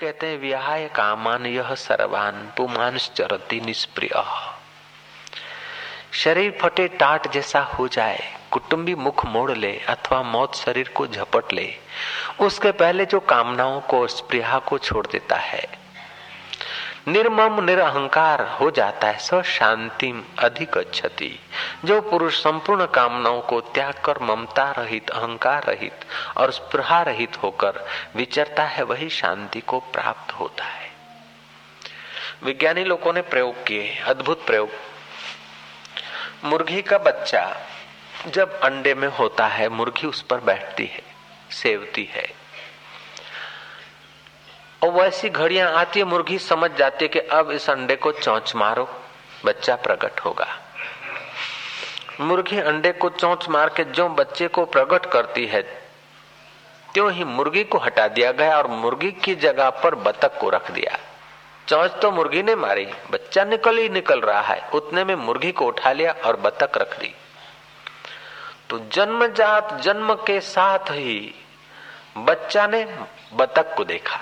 कहते 0.00 0.26
हैं, 0.26 0.38
विहाय 0.38 0.86
कामान 0.88 1.46
यह 1.46 1.74
सर्वान 1.74 2.52
पुमान 2.56 2.96
चरती 2.98 3.60
निष्प्रिय। 3.60 4.22
शरीर 6.12 6.58
फटे 6.60 6.88
टाट 6.88 7.30
जैसा 7.32 7.60
हो 7.60 7.86
जाए, 7.88 8.20
कुटुंबी 8.50 8.94
मुख 8.94 9.24
मोड़ 9.26 9.50
ले 9.52 9.72
अथवा 9.88 10.22
मौत 10.22 10.54
शरीर 10.54 10.88
को 10.88 11.06
झपट 11.06 11.52
ले, 11.52 11.72
उसके 12.40 12.72
पहले 12.72 13.06
जो 13.06 13.20
कामनाओं 13.20 13.80
को 13.80 14.06
स्प्रिया 14.06 14.58
को 14.58 14.78
छोड़ 14.78 15.06
देता 15.06 15.36
है 15.36 15.85
निर्मम 17.08 17.64
निरहंकार 17.64 18.42
हो 18.42 18.70
जाता 18.70 19.08
है, 19.08 19.18
स 19.18 19.34
शांति 19.34 20.26
अधिक 20.38 20.78
क्षति 20.78 21.40
जो 21.84 22.00
पुरुष 22.00 22.42
संपूर्ण 22.42 22.86
कामनाओं 22.86 23.40
को 23.40 23.60
त्याग 23.60 23.94
कर 24.04 24.18
ममता 24.18 24.70
रहित, 24.70 25.10
अहंकार 25.10 25.62
रहित 25.64 26.04
और 26.36 26.50
स्पृहा 26.50 27.02
रहित 27.02 27.42
होकर 27.42 27.88
विचरता 28.16 28.62
है, 28.62 28.82
वही 28.82 29.08
शांति 29.08 29.60
को 29.60 29.80
प्राप्त 29.80 30.32
होता 30.32 30.64
है। 30.64 30.90
विज्ञानी 32.42 32.84
लोगों 32.84 33.12
ने 33.12 33.22
प्रयोग 33.22 33.66
किए, 33.66 34.02
अद्भुत 34.06 34.46
प्रयोग। 34.46 34.68
मुर्गी 36.44 36.82
का 36.82 36.98
बच्चा 36.98 37.56
जब 38.26 38.60
अंडे 38.60 38.94
में 38.94 39.08
होता 39.08 39.46
है, 39.46 39.68
मुर्गी 39.68 40.06
उस 40.06 40.22
पर 40.22 40.40
बैठती 40.40 40.86
है, 40.86 41.02
सेवती 41.50 42.04
है। 42.04 42.45
और 44.82 44.90
वैसी 44.90 45.28
घड़ियाँ 45.28 45.72
आती 45.72 46.00
है, 46.00 46.06
मुर्गी 46.06 46.38
समझ 46.38 46.70
जाती 46.70 47.04
है 47.04 47.08
कि 47.08 47.18
अब 47.18 47.50
इस 47.50 47.70
अंडे 47.70 47.96
को 47.96 48.12
चौंच 48.12 48.54
मारो, 48.54 48.88
बच्चा 49.44 49.76
प्रकट 49.76 50.20
होगा। 50.20 50.46
मुर्गी 52.20 52.60
अंडे 52.60 52.92
को 52.92 53.08
चौंच 53.08 53.48
मार 53.48 53.68
के 53.68 53.84
जो 53.84 54.08
बच्चे 54.08 54.48
को 54.48 54.64
प्रकट 54.64 55.06
करती 55.06 55.46
है, 55.46 55.62
त्यों 56.94 57.12
ही 57.12 57.24
मुर्गी 57.24 57.64
को 57.64 57.78
हटा 57.78 58.08
दिया 58.08 58.32
गया 58.32 58.56
और 58.58 58.66
मुर्गी 58.66 59.10
की 59.12 59.34
जगह 59.34 59.70
पर 59.70 59.94
बतख 59.94 60.38
को 60.40 60.50
रख 60.50 60.70
दिया। 60.70 60.98
चौंच 61.68 61.90
तो 62.02 62.10
मुर्गी 62.10 62.42
ने 62.42 62.54
मारी, 62.54 62.86
बच्चा 63.10 63.44
निकल 63.44 63.78
ही 63.78 63.88
निकल 63.88 64.20
रहा 64.20 64.40
है, 64.40 64.68
उतने 64.74 65.04
में 65.04 65.14
मुर्गी 65.14 65.52
को 65.52 65.66
उठा 65.66 65.92
लिया 65.92 66.14
और 66.24 66.36
बतख 66.36 66.78
रख 66.78 66.98
दी। 67.00 67.14
तो 68.70 68.78
जन्मजात 68.92 69.80
जन्म 69.80 70.14
के 70.14 70.40
साथ 70.40 70.90
ही 70.90 71.34
बच्चा 72.16 72.66
ने 72.66 72.98
बतख 73.34 73.74
को 73.76 73.84
देखा। 73.84 74.18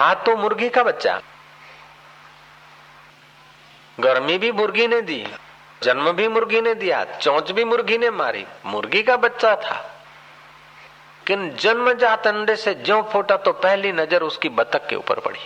था 0.00 0.12
तो 0.16 0.36
मुर्गी 0.36 0.68
का 0.68 0.82
बच्चा। 0.82 1.20
गर्मी 3.98 4.36
भी 4.38 4.50
मुर्गी 4.52 4.86
ने 4.86 5.00
दी, 5.02 5.24
जन्म 5.82 6.10
भी 6.12 6.28
मुर्गी 6.28 6.60
ने 6.60 6.74
दिया, 6.74 7.04
चौंच 7.04 7.50
भी 7.50 7.64
मुर्गी 7.64 7.98
ने 7.98 8.10
मारी, 8.10 8.44
मुर्गी 8.66 9.02
का 9.02 9.16
बच्चा 9.16 9.54
था। 9.56 9.74
किन 11.26 11.50
जन्मजात 11.56 12.26
अंडे 12.26 12.56
से 12.56 12.74
ज्यो 12.74 13.00
फोटा 13.02 13.36
तो 13.36 13.52
पहली 13.52 13.92
नज़र 13.92 14.22
उसकी 14.22 14.48
बतख 14.48 14.86
के 14.88 14.96
ऊपर 14.96 15.20
पड़ी। 15.20 15.40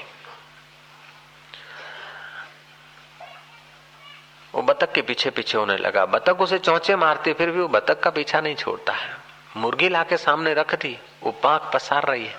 वो 4.55 4.63
बतख 4.63 4.93
के 4.93 5.03
पीछे 5.03 5.31
पीछे 5.31 5.59
होने 5.59 5.77
लगा। 5.77 6.05
बतख 6.07 6.41
उसे 6.41 6.59
चौंचे 6.59 6.97
मारती, 6.97 7.33
फिर 7.33 7.51
भी 7.51 7.61
वो 7.61 7.69
बतख 7.69 8.01
का 8.01 8.11
पीछा 8.11 8.41
नहीं 8.41 8.55
छोड़ता 8.55 8.93
है। 8.93 9.17
मुर्गी 9.57 9.89
लाके 9.89 10.17
सामने 10.17 10.55
रख 10.55 10.75
दी, 10.75 10.99
वो 11.23 11.31
पाक 11.43 11.71
पसार 11.75 12.05
रही 12.05 12.27
है। 12.27 12.35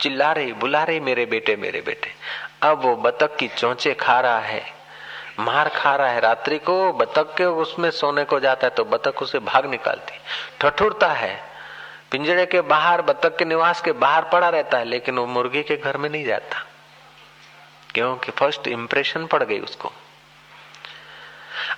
चिल्ला 0.00 0.32
रही 0.32 0.52
बुला 0.52 0.84
रही 0.84 1.00
मेरे 1.00 1.26
बेटे 1.26 1.56
मेरे 1.56 1.80
बेटे। 1.80 2.14
अब 2.62 2.82
वो 2.82 2.96
बतख 2.96 3.36
की 3.36 3.48
चौंचे 3.48 3.94
खा 3.94 4.20
रहा 4.20 4.38
है, 4.38 4.72
मार 5.40 5.68
खा 5.68 5.96
रहा 5.96 6.08
है 6.08 6.20
रात्रि 6.20 6.58
को। 6.58 6.92
बतख 6.92 7.34
के 7.36 7.44
उसमें 7.44 7.90
सोने 7.90 8.24
को 8.24 8.40
जाता 8.40 8.66
है 8.66 8.70
तो 8.70 8.84
बतख 8.84 9.22
उसे 9.22 9.38
भाग 9.38 9.66
निकालती। 9.66 10.18
ठठुरता 10.60 11.08
है। 11.08 11.50
पिंजरे 12.10 12.46
के 12.46 12.60
बाहर, 12.60 13.02
बतख 13.02 13.36
के 13.36 13.44
निवास 13.44 13.80
के 13.80 13.92
बाहर 13.92 14.24
पड़ा 14.24 14.48
रहता 14.48 14.78
है, 14.78 14.84
लेकिन 14.84 15.18
वो 15.18 15.26
मुर्गी 15.26 15.62
के 15.62 15.76
घर 15.76 15.96
में 15.96 16.10
नहीं 16.10 16.24
जाता। 16.24 16.66
क्योंकि 17.94 18.32
फ़र्स्ट 18.32 18.68
इंप्रेशन 18.68 19.26
पड़ 19.26 19.42
गई 19.42 19.60
उसको। 19.60 19.92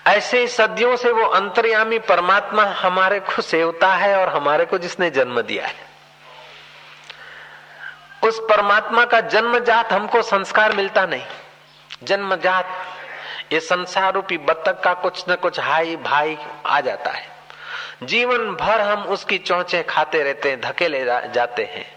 ऐसे 0.07 0.47
सदियों 0.47 0.97
से 0.97 1.11
वो 1.11 1.27
अंतर्यामी 1.27 1.99
परमात्मा 1.99 2.65
हमारे 2.65 3.21
को 3.21 3.43
सेवता 3.43 3.95
है 3.95 4.17
और 4.17 4.29
हमारे 4.29 4.65
को 4.65 4.79
जिसने 4.79 5.11
जन्म 5.11 5.41
दिया 5.41 5.67
है। 5.67 5.92
उस 8.25 8.39
परमात्मा 8.39 9.05
का 9.05 9.21
जन्मजात 9.21 9.93
हमको 9.93 10.23
संस्कार 10.23 10.73
मिलता 10.73 11.07
नहीं। 11.07 11.27
जन्मजात, 12.03 12.67
ये 13.53 13.61
संसार 13.61 14.15
रूपी 14.15 14.39
बत्तख 14.39 14.81
का 14.85 14.95
कुछ 14.95 15.25
न 15.31 15.35
कुछ 15.35 15.61
हाई 15.61 15.97
भाई 15.97 16.39
आ 16.67 16.81
जाता 16.81 17.11
है। 17.11 17.27
जीवन 18.03 18.39
भर 18.39 18.81
हम 18.81 19.03
उसकी 19.03 19.39
चौचे 19.39 19.83
खाते 19.83 20.23
रहते 20.23 20.51
हैं, 20.51 20.61
धकेले 20.61 21.05
जाते 21.05 21.65
हैं। 21.65 21.97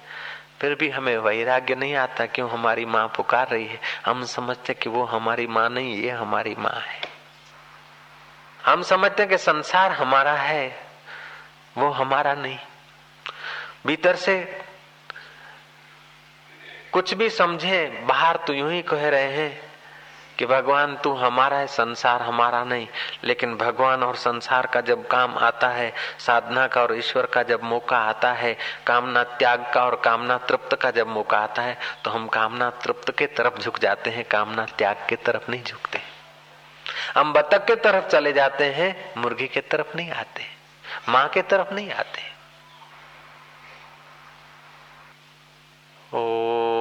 फिर 0.62 0.76
भी 0.76 0.90
हमें 0.90 1.18
वैराग्य 1.18 1.76
नहीं 1.76 1.96
आता 1.96 2.26
क्यों 2.26 2.50
हमारी 2.50 2.86
माँ 2.86 3.08
पुकार 3.08 3.48
रही 3.48 3.66
है। 3.66 3.80
हम 4.06 4.26
समझते 4.26 4.74
कि 4.74 4.90
वो 4.90 5.04
हमारी 5.04 5.48
माँ 5.48 5.70
नहीं, 5.70 5.96
ये 5.96 6.10
हमारी 6.10 6.56
माँ 6.60 6.84
है। 6.88 7.02
हम 8.66 8.82
समझते 8.82 9.26
कि 9.26 9.38
संसार 9.38 9.92
हमारा 9.92 10.34
है, 10.34 10.80
वो 11.78 11.90
हमारा 11.90 12.34
नहीं। 12.34 12.58
भीतर 13.88 14.16
से 14.16 14.65
कुछ 16.96 17.14
भी 17.14 17.30
समझे, 17.30 18.06
बाहर 18.08 18.36
तो 18.48 18.54
यूँ 18.54 18.72
ही 18.72 18.82
कह 18.82 19.08
रहे 19.10 19.32
हैं 19.32 19.60
कि 20.40 20.46
भगवान, 20.46 20.96
तू 20.96 21.14
हमारा 21.14 21.58
है, 21.58 21.68
संसार 21.68 22.22
हमारा 22.22 22.64
नहीं। 22.64 22.88
लेकिन 23.24 23.56
भगवान 23.56 24.04
और 24.04 24.16
संसार 24.16 24.66
का 24.66 24.82
जब 24.82 25.08
काम 25.08 25.38
आता 25.38 25.68
है, 25.70 25.92
साधना 26.20 26.68
का 26.68 26.82
और 26.82 26.96
ईश्वर 26.98 27.26
का 27.26 27.44
जब 27.44 27.64
मौका 27.64 27.98
आता 28.00 28.32
है, 28.34 28.56
कामना 28.88 29.24
त्याग 29.24 29.66
का 29.74 29.84
और 29.86 29.96
कामना 29.96 30.38
तृप्त 30.38 30.76
का 30.76 30.92
जब 30.92 31.08
मौका 31.08 31.38
आता 31.38 31.62
है 31.62 31.78
तो 32.04 32.12
हम 32.12 32.28
कामना 32.28 32.70
तृप्त 32.70 33.12
के 33.12 33.26
तरफ़ 33.28 33.60
झुक 33.60 33.80
जाते 33.80 34.10
हैं, 34.10 34.24
कामना 34.24 34.66
त्याग 34.78 35.06
के 35.10 35.16
तरफ़ 35.16 35.52
नहीं 35.52 35.64
झुकते। 35.64 36.02
हम 37.16 37.34
बतख 37.34 37.66
के 37.66 37.76
तरफ़ 37.76 38.08
चले 38.08 38.34
जाते 38.34 38.72
हैं, 38.74 39.14
मुर्गी 39.18 39.48
के 39.48 39.62
तरफ़ 39.62 39.98
नहीं 39.98 40.12
आते, 40.12 40.46
माँ 41.10 41.28
के 41.30 41.42
तरफ़ 41.42 41.74
नहीं 41.74 41.92
आते। 41.92 42.34
ओ 46.14 46.75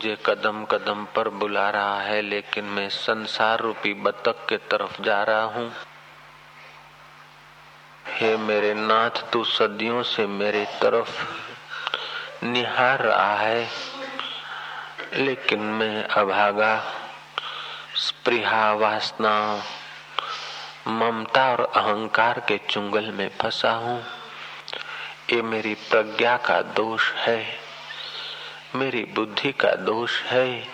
मुझे 0.00 0.18
कदम 0.26 0.64
कदम 0.64 1.04
पर 1.04 1.28
बुला 1.28 1.70
रहा 1.70 2.00
है, 2.00 2.22
लेकिन 2.22 2.64
मैं 2.64 2.88
संसार 2.88 3.60
रूपी 3.60 3.94
बतख 3.94 4.46
के 4.48 4.56
तरफ़ 4.56 5.02
जा 5.02 5.22
रहा 5.22 5.42
हूँ। 5.42 5.72
हे 8.06 8.36
मेरे 8.36 8.74
नाथ, 8.74 9.10
तू 9.10 9.44
सदियों 9.44 10.02
से 10.02 10.26
मेरे 10.26 10.64
तरफ़ 10.64 11.22
निहार 12.44 12.98
रहा 12.98 13.36
है, 13.36 13.68
लेकिन 15.14 15.60
मैं 15.60 16.04
अभागा 16.04 16.84
स्प्रिहा 17.96 18.72
वासना, 18.72 19.62
ममता 20.88 21.50
और 21.52 21.72
अहंकार 21.76 22.40
के 22.40 22.60
चुंगल 22.70 23.10
में 23.10 23.30
फंसा 23.42 23.72
हूँ। 23.72 24.04
ये 25.32 25.42
मेरी 25.42 25.74
प्रज्ञा 25.74 26.36
का 26.36 26.62
दोष 26.62 27.12
है। 27.12 27.59
मेरी 28.74 29.04
बुद्धि 29.04 29.52
का 29.52 29.72
दोष 29.72 30.22
है। 30.22 30.66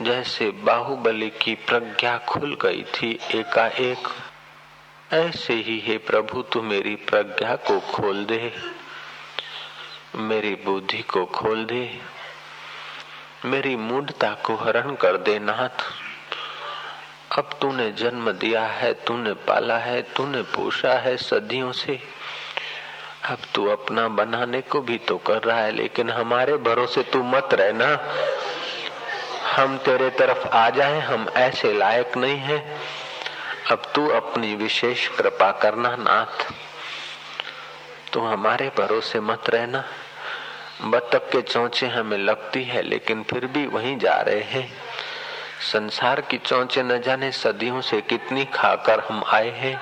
जैसे 0.00 0.50
बाहुबली 0.50 1.30
की 1.30 1.54
प्रज्ञा 1.54 2.18
खुल 2.18 2.58
गई 2.62 2.82
थी 2.82 3.18
एकाएक, 3.34 4.08
ऐसे 5.12 5.54
ही 5.54 5.78
है 5.78 5.98
प्रभु, 5.98 6.42
तू 6.42 6.62
मेरी 6.62 6.96
प्रज्ञा 6.96 7.56
को 7.56 7.80
खोल 7.80 8.24
दे। 8.24 8.54
मेरी 10.14 10.54
बुद्धि 10.54 11.02
को 11.02 11.26
खोल 11.26 11.64
दे। 11.64 12.00
मेरी 13.44 13.76
मूढ़ता 13.76 14.34
को 14.34 14.54
हरण 14.54 14.94
कर 14.94 15.16
दे 15.16 15.38
नाथ। 15.38 15.84
अब 17.38 17.58
तूने 17.60 17.92
जन्म 17.92 18.32
दिया 18.32 18.66
है, 18.66 18.94
तूने 18.94 19.32
पाला 19.32 19.78
है, 19.78 20.02
तूने 20.02 20.42
पोषा 20.42 20.92
है 20.92 21.16
सदियों 21.16 21.72
से। 21.72 22.17
अब 23.28 23.38
तू 23.54 23.68
अपना 23.68 24.08
बनाने 24.08 24.60
को 24.60 24.80
भी 24.80 24.98
तो 24.98 25.18
कर 25.18 25.42
रहा 25.42 25.58
है, 25.58 25.72
लेकिन 25.72 26.10
हमारे 26.10 26.56
भरोसे 26.56 27.02
तू 27.02 27.22
मत 27.22 27.48
रहना। 27.52 28.14
हम 29.56 29.78
तेरे 29.78 30.10
तरफ़ 30.10 30.48
आ 30.48 30.70
जाए, 30.70 31.00
हम 31.00 31.28
ऐसे 31.36 31.72
लायक 31.72 32.16
नहीं 32.16 32.36
है। 32.36 32.78
अब 33.70 33.82
तू 33.94 34.08
अपनी 34.08 34.54
विशेष 34.54 35.08
कृपा 35.08 35.52
करना, 35.52 35.96
नाथ। 35.96 36.52
तू 38.12 38.20
हमारे 38.20 38.72
भरोसे 38.78 39.20
मत 39.20 39.50
रहना। 39.50 39.84
बतख 40.82 41.18
के 41.18 41.42
चौचे 41.42 41.86
हमें 41.86 42.18
लगती 42.18 42.64
है, 42.64 42.82
लेकिन 42.82 43.22
फिर 43.22 43.46
भी 43.46 43.66
वहीं 43.66 43.98
जा 43.98 44.14
रहे 44.14 44.40
हैं। 44.40 44.72
संसार 45.72 46.20
की 46.20 46.38
चौचे 46.38 46.82
न 46.82 47.00
जाने 47.00 47.32
सदियों 47.32 47.80
से 47.80 48.00
कितनी 48.00 48.44
खाकर 48.44 49.00
हम 49.00 49.24
आए 49.26 49.50
हैं। 49.50 49.80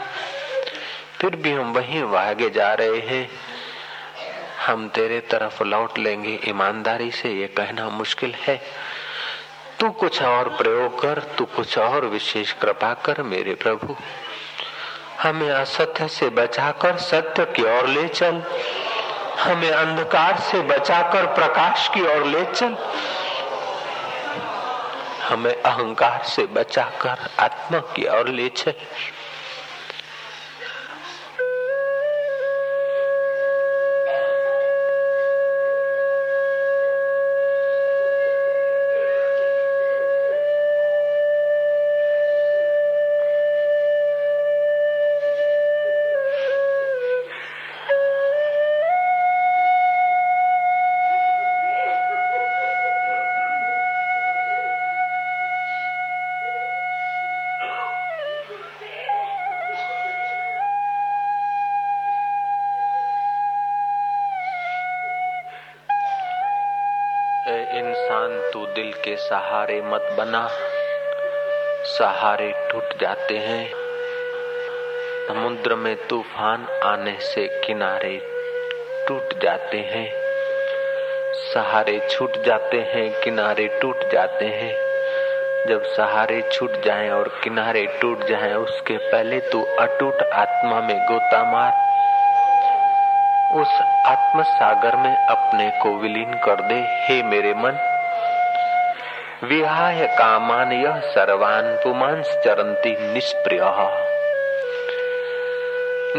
फिर 1.21 1.37
भी 1.37 1.53
हम 1.53 1.73
वहीं 1.73 2.03
भागे 2.03 2.51
जा 2.51 2.75
रहे 2.75 2.99
हैं। 2.99 3.31
हम 4.67 4.89
तेरे 4.89 5.21
तरफ़ 5.21 5.65
लौट 5.65 5.99
लेंगे। 5.99 6.41
ईमानदारी 6.49 7.11
से 7.11 7.29
ये 7.29 7.47
कहना 7.47 7.89
मुश्किल 7.89 8.35
है। 8.35 8.61
तू 9.81 9.91
कुछ 9.91 10.23
और 10.23 10.49
प्रयोग 10.49 11.03
कर, 11.03 11.19
तू 11.39 11.45
कुछ 11.45 11.79
और 11.79 12.05
विशेष 12.05 12.53
कृपा 12.53 12.95
कर 12.95 13.23
मेरे 13.23 13.55
प्रभु। 13.55 13.97
हमें 15.23 15.51
असत्य 15.51 16.09
से 16.09 16.29
बचाकर, 16.29 16.97
सत्य 16.97 17.45
की 17.45 17.63
ओर 17.63 17.87
ले 17.87 18.09
चल। 18.09 18.43
हमें 19.39 19.71
अंधकार 19.71 20.37
से 20.41 20.61
बचाकर, 20.61 21.27
प्रकाश 21.27 21.91
की 21.95 22.03
ओर 22.03 22.25
ले 22.25 22.45
चल। 22.45 22.77
हमें 25.23 25.63
अहंकार 25.63 26.23
से 26.23 26.47
बचाकर, 26.47 27.31
आत्मा 27.39 27.79
की 27.79 28.09
ओर 28.09 28.29
ले 28.29 28.49
चल। 28.49 28.75
दिल 68.77 68.93
के 68.93 69.17
सहारे 69.17 69.83
मत 69.83 70.09
बना। 70.19 70.49
सहारे 71.85 72.55
टूट 72.71 73.01
जाते 73.01 73.37
हैं। 73.37 73.71
समुद्र 75.29 75.75
में 75.75 75.97
तूफ़ान 75.97 76.67
आने 76.85 77.19
से 77.21 77.63
किनारे 77.67 78.23
टूट 79.09 79.43
जाते 79.43 79.77
हैं। 79.77 80.13
सहारे 81.55 82.09
छूट 82.11 82.43
जाते 82.43 82.77
हैं, 82.77 83.21
किनारे 83.21 83.79
टूट 83.83 84.11
जाते 84.13 84.45
हैं। 84.45 84.75
जब 85.69 85.85
सहारे 85.85 86.51
छूट 86.53 86.83
जाएँ 86.85 87.11
और 87.11 87.41
किनारे 87.45 87.87
टूट 87.87 88.27
जाएँ, 88.27 88.55
उसके 88.55 88.97
पहले 88.97 89.41
तू 89.41 89.63
अटूट 89.63 90.23
आत्मा 90.23 90.81
में 90.81 91.07
गोता 91.07 91.45
मार। 91.45 91.73
उस 93.61 93.69
आत्म 94.07 94.43
सागर 94.43 94.97
में 94.97 95.27
अपने 95.27 95.71
को 95.83 95.99
विलीन 95.99 96.35
कर 96.35 96.61
दे। 96.61 96.75
हे 96.75 97.23
मेरे 97.23 97.55
मन 97.55 97.93
विहाय 99.45 100.07
कामान 100.07 100.73
यह 100.73 101.01
सर्वान 101.01 101.77
पुमांस 101.77 102.27
चरंती 102.45 103.13
निष्प्रिय। 103.13 103.61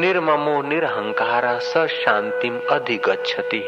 निर्ममो 0.01 0.61
निरहंकार 0.61 1.59
स 1.59 1.77
शांतिम 1.77 2.61
अधिगछति 2.71 3.63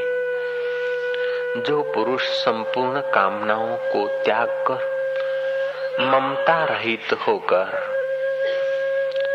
जो 1.58 1.92
पुरुष 1.96 2.22
संपूर्ण 2.22 3.02
कामनाओं 3.02 3.78
को 3.78 4.08
त्याग 4.08 4.48
कर, 4.48 4.80
ममता 6.00 6.66
रहित 6.66 7.18
होकर, 7.28 7.68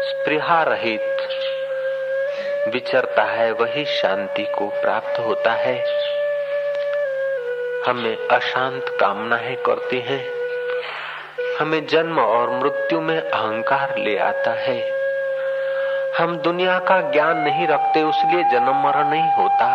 स्पृहा 0.02 0.62
रहित, 0.62 1.16
विचरता 2.68 3.22
है 3.22 3.52
वही 3.52 3.84
शांति 3.84 4.44
को 4.44 4.66
प्राप्त 4.68 5.18
होता 5.18 5.52
है। 5.52 6.03
हमें 7.86 8.28
अशांत 8.28 8.84
कामनाएँ 9.00 9.54
करती 9.54 10.00
हैं। 10.00 10.24
हमें 11.60 11.86
जन्म 11.86 12.20
और 12.20 12.50
मृत्यु 12.50 13.00
में 13.00 13.20
अहंकार 13.20 13.98
ले 13.98 14.18
आता 14.18 14.50
है। 14.50 14.80
हम 16.18 16.36
दुनिया 16.36 16.78
का 16.78 17.00
ज्ञान 17.00 17.38
नहीं 17.38 17.66
रखते, 17.66 18.02
उसलिए 18.02 18.44
जन्म 18.44 18.82
मरण 18.86 19.08
नहीं 19.08 19.32
होता। 19.32 19.66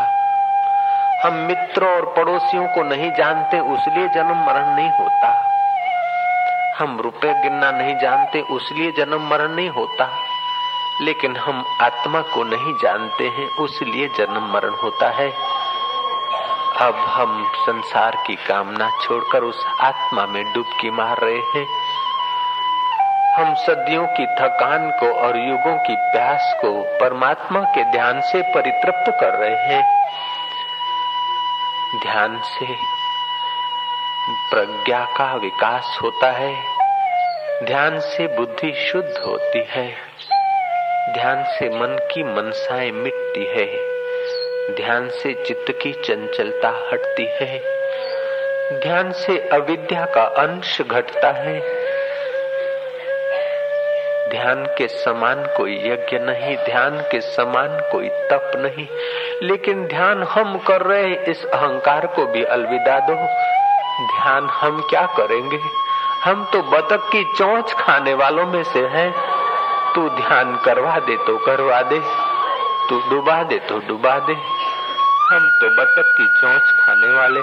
हम 1.25 1.33
मित्र 1.33 1.85
और 1.85 2.06
पड़ोसियों 2.17 2.67
को 2.67 2.83
नहीं 2.83 3.11
जानते, 3.11 3.59
उसलिए 3.59 4.07
जन्म 4.07 4.45
मरण 4.45 4.75
नहीं 4.75 4.91
होता। 4.91 5.50
हम 6.79 7.01
रुपए 7.01 7.33
गिनना 7.33 7.71
नहीं 7.71 7.95
जानते, 7.95 8.41
उसलिए 8.41 8.91
जन्म 8.91 9.29
मरण 9.29 9.51
नहीं 9.51 9.69
होता। 9.69 10.09
लेकिन 11.01 11.35
हम 11.35 11.65
आत्मा 11.81 12.21
को 12.21 12.44
नहीं 12.44 12.73
जानते 12.83 13.23
हैं, 13.23 13.57
उसलिए 13.57 14.07
जन्म 14.07 14.53
मरण 14.53 14.69
होता 14.69 15.09
है। 15.09 15.48
अब 16.79 16.95
हम 16.95 17.51
संसार 17.55 18.23
की 18.27 18.35
कामना 18.35 18.89
छोड़कर 19.03 19.39
उस 19.43 19.65
आत्मा 19.81 20.25
में 20.25 20.53
डुबकी 20.53 20.91
मार 20.91 21.17
रहे 21.17 21.37
हैं। 21.37 21.67
हम 23.35 23.55
सदियों 23.55 24.07
की 24.07 24.25
थकान 24.25 24.91
को 24.91 25.13
और 25.13 25.37
युगों 25.37 25.77
की 25.77 25.95
प्यास 25.95 26.55
को 26.61 26.83
परमात्मा 26.83 27.59
के 27.59 27.83
ध्यान 27.83 28.21
से 28.21 28.41
परितृप्त 28.41 29.17
कर 29.21 29.33
रहे 29.33 29.55
हैं। 29.55 29.83
ध्यान 32.01 32.41
से 32.43 32.65
प्रज्ञा 34.55 35.05
का 35.05 35.35
विकास 35.35 35.99
होता 36.03 36.31
है। 36.31 36.55
ध्यान 37.65 37.99
से 37.99 38.27
बुद्धि 38.27 38.89
शुद्ध 38.91 39.23
होती 39.27 39.65
है। 39.69 39.95
ध्यान 41.13 41.43
से 41.43 41.69
मन 41.69 42.07
की 42.13 42.23
मनसाएँ 42.23 42.91
मिटती 42.91 43.45
है। 43.45 43.98
ध्यान 44.75 45.10
से 45.10 45.33
चित्त 45.33 45.71
की 45.81 45.94
चंचलता 45.94 46.69
हटती 46.69 47.25
है। 47.25 47.60
ध्यान 48.80 49.12
से 49.12 49.50
अविद्या 49.50 50.06
का 50.06 50.24
अंश 50.24 50.81
घटता 50.81 51.31
है। 51.31 51.60
ध्यान 54.30 54.66
के 54.77 54.88
समान 54.88 55.44
कोई 55.57 55.75
यज्ञ 55.75 56.19
नहीं, 56.19 56.57
ध्यान 56.57 57.01
के 57.12 57.21
समान 57.21 57.89
कोई 57.92 58.10
तप 58.10 58.51
नहीं। 58.56 58.88
लेकिन 59.48 59.88
ध्यान 59.88 60.24
हम 60.24 60.57
कर 60.57 60.81
रहे 60.81 61.04
हैं, 61.04 61.24
इस 61.24 61.45
अहंकार 61.45 62.07
को 62.07 62.25
भी 62.25 62.44
अलविदा 62.44 63.00
दो। 63.00 63.13
ध्यान 64.06 64.50
हम 64.50 64.88
क्या 64.89 65.06
करेंगे? 65.06 65.60
हम 66.24 66.50
तो 66.54 66.62
बतख 66.62 67.12
की 67.12 67.24
चोंच 67.24 67.74
खाने 67.74 68.13
वालों 68.13 68.45
में 68.45 68.63
से 68.63 68.80
हैं। 68.80 69.39
तू 69.95 70.10
ध्यान 70.10 70.62
करवा 70.66 71.00
दे 71.00 71.18
तो 71.18 71.38
करवा 71.38 71.81
दे, 71.81 72.00
तू 72.89 73.10
डुबा 73.10 73.44
दे 73.44 73.57
तो 73.57 73.80
डुबा 73.80 74.19
दे। 74.19 74.58
हम 75.29 75.49
तो 75.61 75.69
बतख 75.69 76.03
की 76.17 76.27
चोंच 76.27 76.61
खाने 76.61 77.07
वाले 77.07 77.41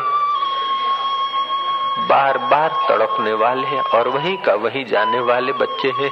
बार 2.09 2.39
बार 2.39 2.69
तड़पने 2.69 3.33
वाले 3.33 3.99
और 3.99 4.09
वही 4.09 4.37
का 4.37 4.55
वही 4.55 4.85
जाने 4.85 5.21
वाले 5.21 5.53
बच्चे 5.53 5.89
हैं। 5.89 6.11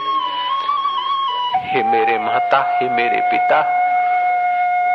हे 1.66 1.82
मेरे 1.82 2.18
माता, 2.18 2.78
हे 2.78 2.88
मेरे 2.88 3.20
पिता, 3.20 3.62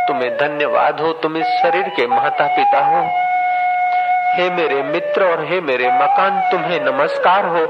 तुम्हें 0.07 0.37
धन्यवाद 0.37 0.99
हो, 0.99 1.13
तुम 1.13 1.37
इस 1.37 1.45
शरीर 1.45 1.83
के 1.83 2.07
माता 2.07 2.47
पिता 2.47 2.85
हो। 2.85 3.03
हे 4.35 4.49
मेरे 4.49 4.83
मित्र 4.83 5.31
और 5.31 5.45
हे 5.45 5.61
मेरे 5.61 5.87
मकान, 5.87 6.51
तुम्हें 6.51 6.79
नमस्कार 6.81 7.45
हो। 7.45 7.65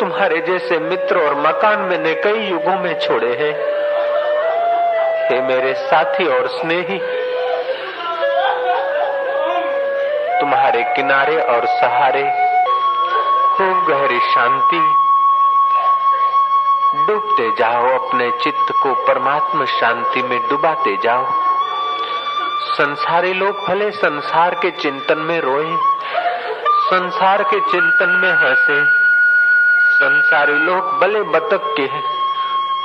तुम्हारे 0.00 0.40
जैसे 0.40 0.78
मित्र 0.78 1.18
और 1.18 1.34
मकान 1.34 1.78
मैंने 1.78 2.14
कई 2.14 2.46
युगों 2.46 2.78
में 2.78 2.98
छोड़े 2.98 3.34
हैं। 3.34 3.82
हे 5.28 5.40
मेरे 5.40 5.74
साथी 5.74 6.26
और 6.26 6.48
स्नेही 6.48 7.21
तुम्हारे 10.52 10.82
किनारे 10.82 11.42
और 11.42 11.66
सहारे 11.66 12.22
खूब 13.56 13.86
गहरी 13.88 14.18
शांति। 14.18 14.94
डूबते 17.06 17.50
जाओ 17.50 17.98
अपने 17.98 18.30
चित्त 18.30 18.74
को, 18.82 18.94
परमात्मा 18.94 19.64
शांति 19.64 20.22
में 20.22 20.48
डुबाते 20.48 20.96
जाओ। 21.02 21.26
संसारी 22.72 23.32
लोग 23.32 23.66
भले 23.68 23.90
संसार 23.90 24.54
के 24.54 24.70
चिंतन 24.70 25.18
में 25.18 25.40
रोए, 25.40 25.76
संसार 26.90 27.42
के 27.42 27.60
चिंतन 27.60 28.08
में 28.08 28.32
हंसे। 28.32 28.84
संसारी 29.94 30.54
लोग 30.54 31.00
भले 31.00 31.22
बतक 31.22 31.74
के 31.80 31.86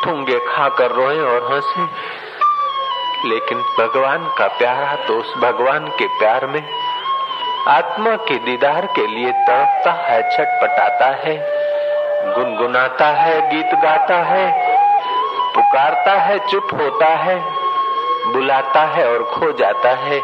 ठूँगे 0.06 0.40
खाकर 0.40 0.92
रोए 0.92 1.20
और 1.20 1.54
हंसे। 1.54 1.82
लेकिन 3.30 3.58
भगवान 3.58 4.34
का 4.38 4.48
प्यारा 4.48 4.96
तो 4.96 5.14
उस 5.14 5.34
भगवान 5.38 5.88
के 5.88 6.08
प्यार 6.08 6.46
में 6.46 6.87
आत्मा 7.68 8.16
के 8.16 8.36
दीदार 8.36 8.86
के 8.86 9.08
लिए 9.08 9.32
तड़पता 9.32 9.92
है, 9.92 10.22
छटपटाता 10.22 11.06
है, 11.06 11.38
गुनगुनाता 12.34 13.06
है, 13.06 13.50
गीत 13.50 13.66
गाता 13.66 14.16
है, 14.16 14.54
पुकारता 15.56 16.12
है, 16.12 16.40
चुप 16.40 16.68
होता 16.74 17.06
है, 17.06 17.42
बुलाता 18.34 18.82
है 18.82 19.12
और 19.12 19.24
खो 19.24 19.52
जाता 19.52 19.90
है। 19.90 20.22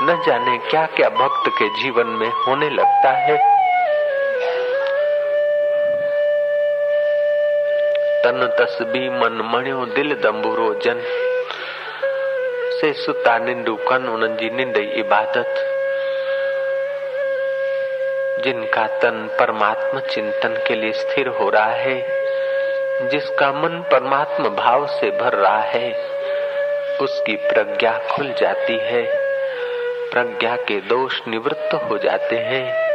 न 0.00 0.22
जाने 0.26 0.58
क्या 0.58 0.86
क्या 0.86 1.08
भक्त 1.08 1.50
के 1.58 1.68
जीवन 1.68 2.06
में 2.06 2.28
होने 2.28 2.70
लगता 2.70 3.10
है। 3.10 3.36
तन 8.22 8.56
तस्बी 8.60 9.08
मन 9.08 9.50
मणियो, 9.54 9.86
दिल 9.86 10.14
दम्बुरो 10.14 10.74
जन। 10.74 11.02
से 12.80 12.92
सुता 12.92 13.38
निंडू 13.38 13.76
कन 13.76 14.08
उन्हनि 14.08 14.36
जी 14.36 14.50
निंड 14.50 14.76
इबादत। 14.76 15.75
जिनका 18.46 18.86
तन 18.86 19.36
परमात्मा 19.38 20.00
चिंतन 20.00 20.64
के 20.68 20.74
लिए 20.74 20.92
स्थिर 20.92 21.28
हो 21.28 21.50
रहा 21.50 21.64
है, 21.64 22.06
जिसका 23.08 23.52
मन 23.52 23.84
परमात्मा 23.92 24.48
भाव 24.48 24.86
से 24.86 25.10
भर 25.10 25.32
रहा 25.32 25.60
है, 25.60 25.92
उसकी 27.00 27.36
प्रज्ञा 27.36 27.98
खुल 28.12 28.32
जाती 28.32 28.78
है। 28.78 29.02
प्रज्ञा 30.10 30.56
के 30.56 30.80
दोष 30.80 31.20
निवृत्त 31.28 31.74
हो 31.74 31.98
जाते 31.98 32.36
हैं। 32.36 32.86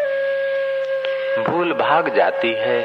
भूल 1.44 1.74
भाग 1.74 2.16
जाती 2.16 2.54
है। 2.54 2.82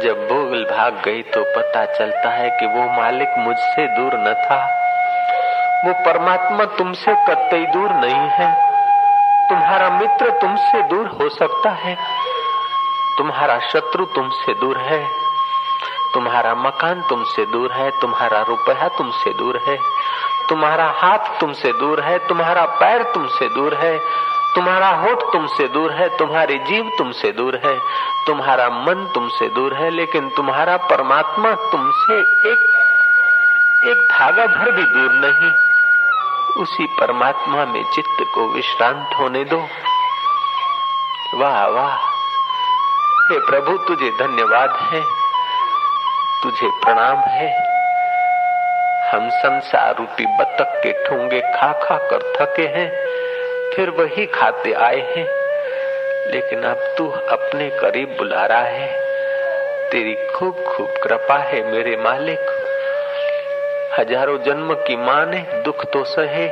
जब 0.00 0.28
भूल 0.28 0.64
भाग 0.64 1.02
गई 1.04 1.22
तो 1.22 1.44
पता 1.44 1.84
चलता 1.84 2.28
है 2.30 2.60
कि 2.60 2.66
वो 2.66 3.02
मालिक 3.02 3.28
मुझसे 3.38 3.86
दूर 3.86 4.10
न 4.14 4.34
था। 4.34 4.66
वो 5.86 5.92
परमात्मा 5.92 6.64
तुमसे 6.64 7.12
कतई 7.12 7.66
दूर 7.66 7.90
नहीं 7.90 8.28
है। 8.28 8.73
तुम्हारा 9.50 9.90
मित्र 9.90 10.30
तुमसे 10.30 10.82
दूर 10.82 11.06
हो 11.06 11.28
सकता 11.28 11.70
है। 11.70 11.98
तुम्हारा 13.18 13.58
शत्रु 13.58 14.04
तुमसे 14.04 14.54
दूर 14.54 14.78
है। 14.78 15.08
तुम्हारा 16.14 16.54
मकान 16.54 17.02
तुमसे 17.02 17.46
दूर 17.46 17.72
है। 17.72 17.90
तुम्हारा 18.00 18.42
रुपया 18.42 18.88
तुमसे 18.88 19.30
दूर 19.30 19.56
है। 19.56 19.76
तुम्हारा 20.48 20.94
हाथ 20.96 21.40
तुमसे 21.40 21.72
दूर 21.72 22.00
है। 22.00 22.18
तुम्हारा 22.18 22.64
पैर 22.64 23.02
तुमसे 23.02 23.48
दूर 23.48 23.74
है। 23.74 23.98
तुम्हारा 24.54 24.88
होठ 24.88 25.18
तुमसे 25.32 25.68
दूर 25.68 25.92
है। 25.92 26.18
तुम्हारी 26.18 26.58
जीव 26.58 26.90
तुमसे 26.98 27.32
दूर 27.32 27.60
है। 27.64 27.78
तुम्हारा 28.26 28.70
मन 28.70 29.10
तुमसे 29.14 29.48
दूर 29.48 29.74
है। 29.74 29.90
लेकिन 29.90 30.28
तुम्हारा 30.28 30.76
परमात्मा 30.76 31.52
तुमसे 31.52 32.18
एक 32.20 32.58
एक 33.84 34.08
धागा 34.10 34.46
भर 34.46 34.70
भी 34.70 34.82
दूर 34.82 35.10
नहीं। 35.12 35.63
उसी 36.56 36.86
परमात्मा 36.86 37.64
में 37.64 37.82
चित्त 37.82 38.24
को 38.34 38.52
विश्रांत 38.52 39.10
होने 39.20 39.44
दो। 39.44 39.68
वाह 41.34 41.66
वाह। 41.66 41.96
हे 43.32 43.38
प्रभु, 43.38 43.78
तुझे 43.78 44.10
धन्यवाद 44.10 44.70
है। 44.70 45.02
तुझे 46.42 46.70
प्रणाम 46.84 47.16
है। 47.16 47.74
हम 49.10 49.30
संसार 49.30 49.96
रूपी 49.96 50.26
बतख 50.26 50.72
के 50.74 51.08
ठूँगे 51.08 51.40
खा 51.40 51.72
खा 51.72 51.96
कर 51.96 52.34
थके 52.40 52.62
हैं। 52.62 52.90
फिर 53.76 53.90
वही 53.90 54.26
खाते 54.26 54.72
आए 54.72 55.14
हैं। 55.16 55.26
लेकिन 56.30 56.62
अब 56.62 56.94
तू 56.98 57.10
अपने 57.10 57.70
करीब 57.70 58.08
बुला 58.18 58.46
रहा 58.46 58.58
है। 58.58 58.88
तेरी 59.90 60.14
खूब 60.14 60.64
खूब 60.76 60.88
कृपा 61.02 61.38
है 61.38 61.72
मेरे 61.72 61.96
मालिक। 61.96 62.53
हज़ारों 63.98 64.38
जन्म 64.38 64.74
की 64.74 64.96
माँ 64.96 65.26
ने 65.26 65.38
दुख 65.38 65.84
तो 65.84 66.04
सहे। 66.04 66.46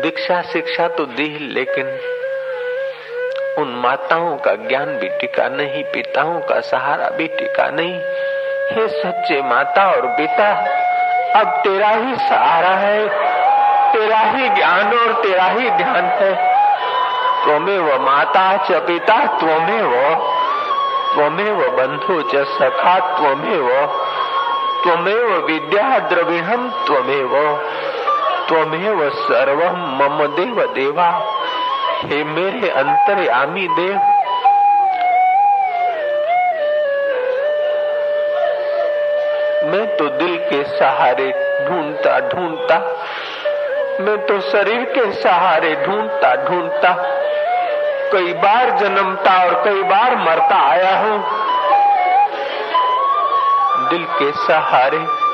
दीक्षा 0.00 0.42
शिक्षा 0.42 0.88
तो 0.88 1.04
दी, 1.06 1.38
लेकिन 1.52 1.86
उन 3.58 3.68
माताओं 3.84 4.36
का 4.36 4.54
ज्ञान 4.54 4.86
भी 4.86 5.08
टिका 5.08 5.48
नहीं, 5.48 5.84
पिताओं 5.84 6.40
का 6.40 6.60
सहारा 6.60 7.08
भी 7.08 7.26
टिका 7.28 7.68
नहीं। 7.70 8.00
हे 8.72 8.88
सच्चे 8.88 9.42
माता 9.42 9.90
और 9.90 10.06
पिता, 10.06 10.48
अब 11.40 11.60
तेरा 11.64 11.88
ही 11.88 12.14
सहारा 12.14 12.74
है, 12.76 13.08
तेरा 13.92 14.18
ही 14.18 14.48
ज्ञान 14.48 14.98
और 14.98 15.22
तेरा 15.22 15.44
ही 15.44 15.70
ध्यान 15.70 16.04
है। 16.04 16.34
त्वमे 17.44 17.78
वो 17.78 17.98
माता 17.98 18.56
च 18.56 18.72
पिता, 18.72 19.26
त्वमे 19.26 19.82
वो 21.50 21.70
बंधु 21.70 22.22
च 22.22 22.46
सखा, 22.46 22.98
त्वमे 22.98 23.56
वो 24.86 24.90
त्वमे 24.90 25.14
वो 25.14 25.36
विद्या 25.46 25.98
द्रविणम 25.98 26.68
त्वमे 26.86 27.22
वो 27.24 27.42
त्वमे 28.48 29.10
सर्व 29.10 29.60
मम 29.76 30.26
देव 30.26 30.66
देवा 30.74 31.06
हे 32.04 32.24
मेरे 32.24 32.68
अंतर्यामी 32.70 33.68
देव। 33.68 33.94
मैं 39.64 39.96
तो 39.96 40.08
दिल 40.08 40.36
के 40.36 40.62
सहारे 40.64 41.30
ढूंढता 41.68 42.18
ढूंढता, 42.20 42.78
मैं 44.00 44.26
तो 44.26 44.40
शरीर 44.40 44.84
के 44.84 45.12
सहारे 45.12 45.74
ढूंढता 45.86 46.34
ढूंढता, 46.44 46.92
कई 48.12 48.32
बार 48.32 48.70
जन्मता 48.70 49.44
और 49.44 49.64
कई 49.64 49.82
बार 49.82 50.16
मरता 50.16 50.56
आया 50.70 50.98
हूँ। 50.98 51.43
दिल 53.88 54.04
के 54.04 54.32
सहारे। 54.32 55.24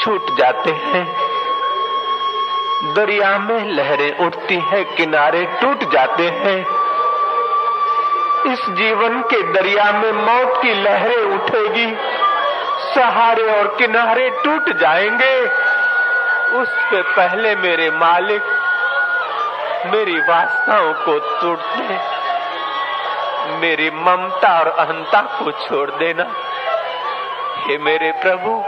छूट 0.00 0.38
जाते 0.38 0.70
हैं। 0.70 1.28
दरिया 2.94 3.38
में 3.38 3.72
लहरें 3.72 4.18
उठती 4.26 4.54
है, 4.54 4.84
किनारे 4.84 5.44
टूट 5.44 5.92
जाते 5.92 6.22
हैं। 6.22 6.66
इस 8.52 8.66
जीवन 8.68 9.22
के 9.22 9.42
दरिया 9.52 9.92
में 9.92 10.12
मौत 10.12 10.62
की 10.62 10.74
लहरें 10.74 11.16
उठेगी। 11.16 11.96
सहारे 12.94 13.58
और 13.58 13.76
किनारे 13.78 14.30
टूट 14.30 14.76
जाएँगे। 14.76 15.42
उससे 16.58 17.02
पहले 17.02 17.56
मेरे 17.56 17.90
मालिक 17.90 18.42
मेरी 19.86 20.18
वासनाओं 20.18 20.92
को 20.92 21.18
तोड़ 21.18 21.58
दे 21.58 22.17
मेरी 23.48 23.90
ममता 23.90 24.58
और 24.58 24.68
अहंता 24.68 25.22
को 25.22 25.52
छोड़ 25.52 25.90
देना। 25.90 26.32
हे 27.58 27.78
मेरे 27.78 28.12
प्रभु। 28.12 28.64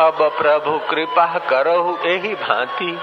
अब 0.00 0.32
प्रभु 0.38 0.78
कृपा 0.90 1.38
करो 1.38 1.98
यही 2.06 2.34
भांति। 2.34 2.98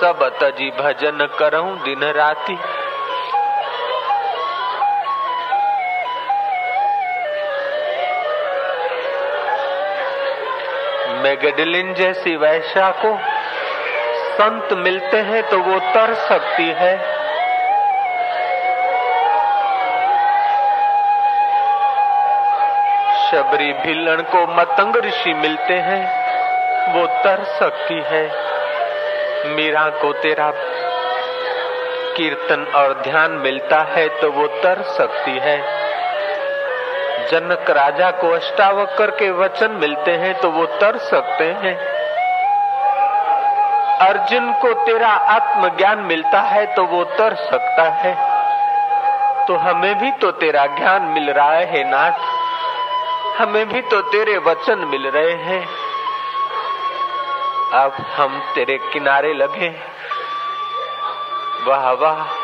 सब 0.00 0.38
तजी 0.42 0.70
भजन 0.70 1.28
करूँ 1.38 1.82
दिन 1.82 2.04
राति। 2.04 2.58
मेगडलिन 11.34 11.92
जैसी 11.94 12.34
वैश्या 12.36 12.90
को 12.96 13.10
संत 14.34 14.72
मिलते 14.72 15.16
हैं 15.20 15.42
तो 15.50 15.58
वो 15.58 15.78
तर 15.94 16.12
सकती 16.14 16.66
है। 16.72 16.92
शबरी 23.24 23.72
भिलन 23.72 24.22
को 24.22 24.46
मतंग 24.54 24.96
ऋषि 24.96 25.34
मिलते 25.34 25.74
हैं, 25.82 26.02
वो 26.94 27.06
तर 27.24 27.44
सकती 27.58 28.00
है। 28.06 28.24
मीरा 29.46 29.88
को 30.02 30.12
तेरा 30.12 30.50
कीर्तन 32.16 32.66
और 32.74 32.94
ध्यान 33.02 33.30
मिलता 33.30 33.82
है 33.90 34.08
तो 34.20 34.30
वो 34.30 34.46
तर 34.46 34.82
सकती 34.82 35.38
है। 35.38 35.73
जनक 37.34 37.70
राजा 37.70 38.10
को 38.10 38.30
अष्टावक्र 38.30 39.10
के 39.10 39.30
वचन 39.30 39.70
मिलते 39.70 40.10
हैं 40.10 40.40
तो 40.40 40.50
वो 40.50 40.66
तर 40.66 40.98
सकते 40.98 41.44
हैं। 41.44 41.76
अर्जुन 43.98 44.52
को 44.52 44.84
तेरा 44.84 45.08
आत्मज्ञान 45.08 45.98
मिलता 45.98 46.40
है 46.40 46.74
तो 46.74 46.84
वो 46.84 47.04
तर 47.04 47.34
सकता 47.34 47.82
है। 47.82 48.14
तो 49.46 49.56
हमें 49.56 49.98
भी 49.98 50.10
तो 50.10 50.30
तेरा 50.30 50.66
ज्ञान 50.66 51.02
मिल 51.02 51.30
रहा 51.30 51.52
है 51.52 51.90
नाथ। 51.90 52.12
हमें 53.40 53.68
भी 53.68 53.82
तो 53.82 54.00
तेरे 54.00 54.38
वचन 54.38 54.78
मिल 54.78 55.06
रहे 55.06 55.32
हैं। 55.32 55.68
अब 57.72 57.92
हम 58.16 58.42
तेरे 58.54 58.78
किनारे 58.92 59.34
लगे। 59.34 59.80
वाह 61.66 61.90
वाह। 61.90 62.43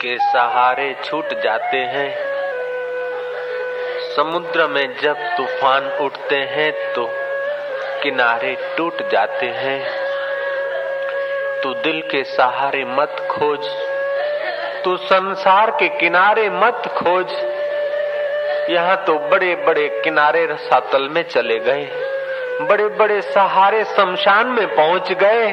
के 0.00 0.16
सहारे 0.22 0.94
छूट 1.04 1.32
जाते 1.42 1.78
हैं। 1.92 2.10
समुद्र 4.16 4.66
में 4.66 4.96
जब 5.02 5.16
तूफ़ान 5.36 5.88
उठते 6.00 6.36
हैं 6.50 6.70
तो 6.94 7.06
किनारे 8.02 8.54
टूट 8.76 9.02
जाते 9.12 9.46
हैं। 9.56 9.80
तू 11.62 11.74
दिल 11.76 12.00
के 12.02 12.22
सहारे 12.26 12.84
मत 12.90 13.16
खोज, 13.30 13.68
तू 14.84 14.96
संसार 14.96 15.70
के 15.70 15.88
किनारे 15.98 16.48
मत 16.52 16.88
खोज। 16.96 17.32
यहाँ 18.70 18.96
तो 19.04 19.18
बड़े 19.30 19.54
बड़े 19.66 19.88
किनारे 20.04 20.46
रसातल 20.46 21.08
में 21.08 21.22
चले 21.24 21.58
गए 21.60 21.84
बड़े 22.62 22.88
बड़े 22.98 23.20
सहारे 23.24 23.84
शमशान 23.86 24.46
में 24.48 24.66
पहुँच 24.76 25.12
गए। 25.14 25.52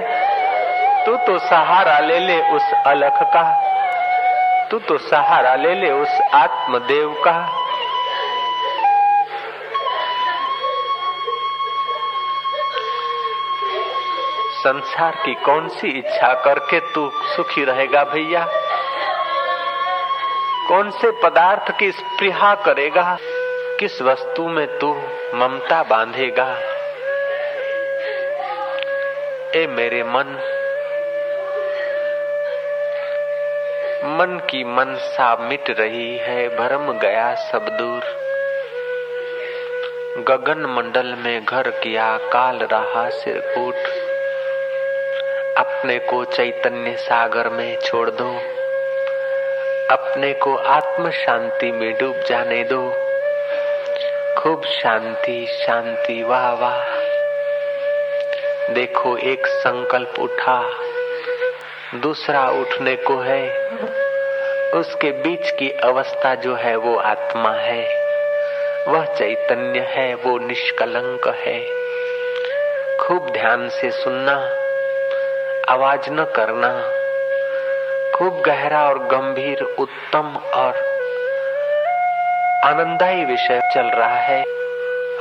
तू 1.05 1.15
तो 1.17 1.37
सहारा 1.39 1.99
ले 1.99 2.19
ले 2.19 2.41
उस 2.51 2.73
अलख 2.85 3.23
का 3.33 3.43
तू 4.72 4.79
तो 4.79 4.98
सहारा 4.98 5.55
ले 5.55 5.75
ले 5.75 5.91
उस 5.91 6.22
आत्मदेव 6.34 7.24
का। 7.27 7.62
संसार 14.51 15.12
की 15.25 15.34
कौन 15.34 15.67
सी 15.67 15.88
इच्छा 15.88 16.34
करके 16.34 16.79
तू 16.79 17.12
सुखी 17.13 17.63
रहेगा 17.63 18.03
भैया? 18.03 18.48
कौन 20.67 20.91
से 20.91 21.12
पदार्थ 21.12 21.77
की 21.79 21.91
स्पृहा 21.91 22.55
करेगा? 22.55 23.17
किस 23.79 24.01
वस्तु 24.01 24.48
में 24.48 24.79
तू 24.79 24.93
ममता 25.36 25.84
बांधेगा? 25.84 26.57
ए 29.55 29.67
मेरे 29.67 30.03
मन 30.03 30.54
मन 34.25 34.39
की 34.39 34.63
मनसा 34.63 35.36
मिट 35.36 35.79
रही 35.79 36.17
है, 36.17 36.58
भरम 36.58 37.00
गया 37.00 37.36
सब 37.36 37.70
दूर। 37.70 38.01
गगन 40.29 40.65
मंडल 40.65 41.05
में 41.05 41.46
घर 41.46 41.70
किया 41.70 42.17
काल 42.17 42.55
रहा 42.55 43.10
सिर 43.10 43.38
उठ 43.38 43.75
अपने 45.58 46.00
को 46.00 46.25
चैतन्य 46.25 46.98
सागर 46.98 47.50
में 47.50 47.77
छोड़ 47.77 48.10
दो। 48.10 48.32
अपने 49.96 50.34
को 50.34 50.55
आत्म 50.55 51.10
शांति 51.12 51.72
में 51.72 51.94
डूब 51.94 52.15
जाने 52.29 52.63
दो। 52.63 52.89
खूब 54.41 54.65
शांति 54.65 55.48
शांति, 55.48 56.24
वाह 56.24 56.53
वाह। 56.53 56.84
देखो 58.74 59.17
एक 59.17 59.48
संकल्प 59.48 60.13
उठा, 60.20 60.70
दूसरा 61.96 62.50
उठने 62.50 62.96
को 62.96 63.17
है। 63.17 63.65
उसके 64.74 65.12
बीच 65.12 65.51
की 65.51 65.69
अवस्था 65.69 66.36
जो 66.36 66.55
है 66.55 66.75
वो 66.75 66.95
आत्मा 66.95 67.51
है। 67.51 68.05
वह 68.88 69.05
चैतन्य 69.05 69.79
है, 69.79 70.15
वो 70.15 70.38
निष्कलंक 70.38 71.27
है। 71.27 71.65
खूब 72.98 73.29
ध्यान 73.31 73.69
से 73.69 73.91
सुनना, 73.91 74.36
आवाज़ 75.74 76.10
न 76.10 76.24
करना, 76.24 76.91
खूब 78.17 78.41
गहरा 78.41 78.84
और 78.84 79.00
गंभीर, 79.00 79.62
उत्तम 79.62 80.36
और 80.53 80.74
आनंदाई 82.65 83.24
विषय 83.24 83.72
चल 83.75 83.86
रहा 83.86 84.15
है। 84.15 84.43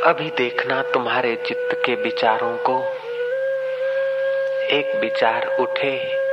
अभी 0.05 0.33
देखना 0.37 0.83
तुम्हारे 0.83 1.37
चित्त 1.37 1.83
के 1.85 1.95
विचारों 1.95 2.57
को। 2.57 2.85
एक 4.71 4.97
विचार 5.01 5.57
उठे। 5.61 6.24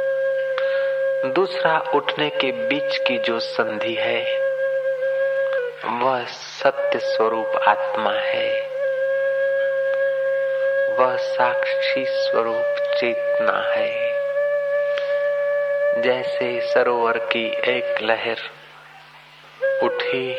दूसरा 1.25 1.91
उठने 1.95 2.29
के 2.29 2.51
बीच 2.51 2.97
की 2.97 3.17
जो 3.17 3.39
संधि 3.39 3.95
है, 3.99 4.39
वह 5.85 6.25
सत्य 6.25 6.99
स्वरूप 6.99 7.45
आत्मा 7.45 8.11
है। 8.11 8.61
वह 10.97 11.17
साक्षी 11.17 12.05
स्वरूप 12.05 12.95
चेतना 12.99 13.73
है। 13.75 14.11
जैसे 16.01 16.61
सरोवर 16.73 17.17
की 17.17 17.45
एक 17.47 18.01
लहर 18.01 18.37
उठी, 19.83 20.35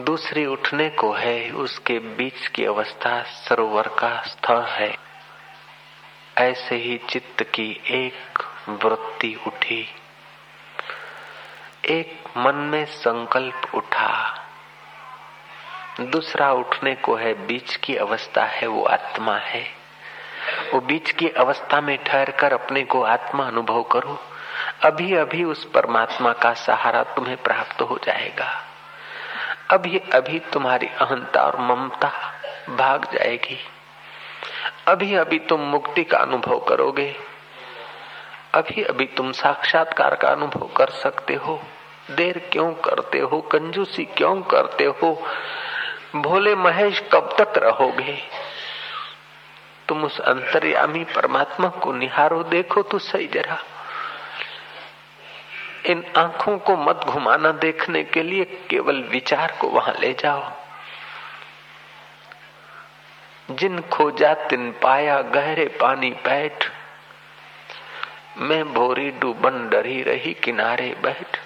दूसरी 0.00 0.46
उठने 0.46 0.88
को 0.88 1.12
है, 1.12 1.50
उसके 1.50 1.98
बीच 1.98 2.46
की 2.46 2.66
अवस्था 2.66 3.22
सरोवर 3.22 3.82
का 3.82 4.22
स्थल 4.22 4.62
है। 4.62 5.09
ऐसे 6.40 6.76
ही 6.76 7.00
चित्त 7.08 7.42
की 7.42 7.82
एक 7.86 8.38
वृत्ति 8.68 9.40
उठी। 9.46 9.88
एक 11.84 12.24
मन 12.36 12.54
में 12.54 12.84
संकल्प 12.84 13.74
उठा। 13.74 14.40
दूसरा 16.00 16.52
उठने 16.52 16.94
को 16.94 17.14
है, 17.14 17.46
बीच 17.46 17.76
की 17.76 17.96
अवस्था 17.96 18.44
है, 18.44 18.66
वो 18.66 18.84
आत्मा 18.84 19.36
है। 19.36 19.64
वो 20.74 20.80
बीच 20.80 21.10
की 21.10 21.28
अवस्था 21.28 21.80
में 21.80 22.04
ठहर 22.04 22.30
कर 22.30 22.52
अपने 22.52 22.82
को 22.82 23.02
आत्मा 23.02 23.46
अनुभव 23.46 23.82
करो। 23.82 24.22
अभी 24.84 25.14
अभी 25.14 25.44
उस 25.44 25.64
परमात्मा 25.64 26.32
का 26.32 26.54
सहारा 26.54 27.02
तुम्हें 27.02 27.36
प्राप्त 27.36 27.82
हो 27.82 27.98
जाएगा। 28.04 28.64
अभी 29.70 29.98
अभी 29.98 30.38
तुम्हारी 30.38 30.86
अहंता 30.86 31.42
और 31.42 31.60
ममता 31.60 32.32
भाग 32.70 33.04
जाएगी। 33.04 33.58
अभी 34.90 35.14
अभी 35.14 35.38
तुम 35.38 35.60
मुक्ति 35.60 36.04
का 36.04 36.18
अनुभव 36.18 36.58
करोगे। 36.58 37.16
अभी 38.54 38.82
अभी 38.82 39.06
तुम 39.06 39.32
साक्षात्कार 39.32 40.14
का 40.14 40.28
अनुभव 40.28 40.68
कर 40.76 40.88
सकते 40.90 41.34
हो। 41.34 41.62
देर 42.10 42.48
क्यों 42.52 42.72
करते 42.72 43.18
हो? 43.18 43.40
कंजूसी 43.40 44.04
क्यों 44.04 44.42
करते 44.42 44.84
हो? 44.84 45.26
भोले 46.16 46.54
महेश 46.54 47.02
कब 47.12 47.36
तक 47.40 47.58
रहोगे? 47.58 48.18
तुम 49.88 50.04
उस 50.04 50.20
अंतर्यामी 50.20 51.04
परमात्मा 51.04 51.68
को 51.68 51.92
निहारो, 51.92 52.42
देखो 52.42 52.82
तो 52.82 52.98
सही 52.98 53.26
जरा। 53.26 53.58
इन 55.86 56.04
आँखों 56.16 56.58
को 56.58 56.76
मत 56.76 56.96
घुमाना 56.96 57.52
देखने 57.52 58.04
के 58.04 58.22
लिए 58.22 58.44
केवल 58.44 58.96
विचार 58.96 59.58
को 59.60 59.68
वहाँ 59.68 59.94
ले 60.00 60.12
जाओ। 60.12 60.59
जिन 63.50 63.80
खोजा 63.80 64.34
तिन 64.34 64.74
पाया 64.82 65.22
गहरे 65.22 65.64
पानी 65.64 66.10
बैठ। 66.10 66.70
मैं 68.38 68.72
भोरी 68.72 69.10
डूबन 69.10 69.68
डरी 69.68 70.02
रही 70.02 70.34
किनारे 70.34 70.96
बैठ। 71.02 71.38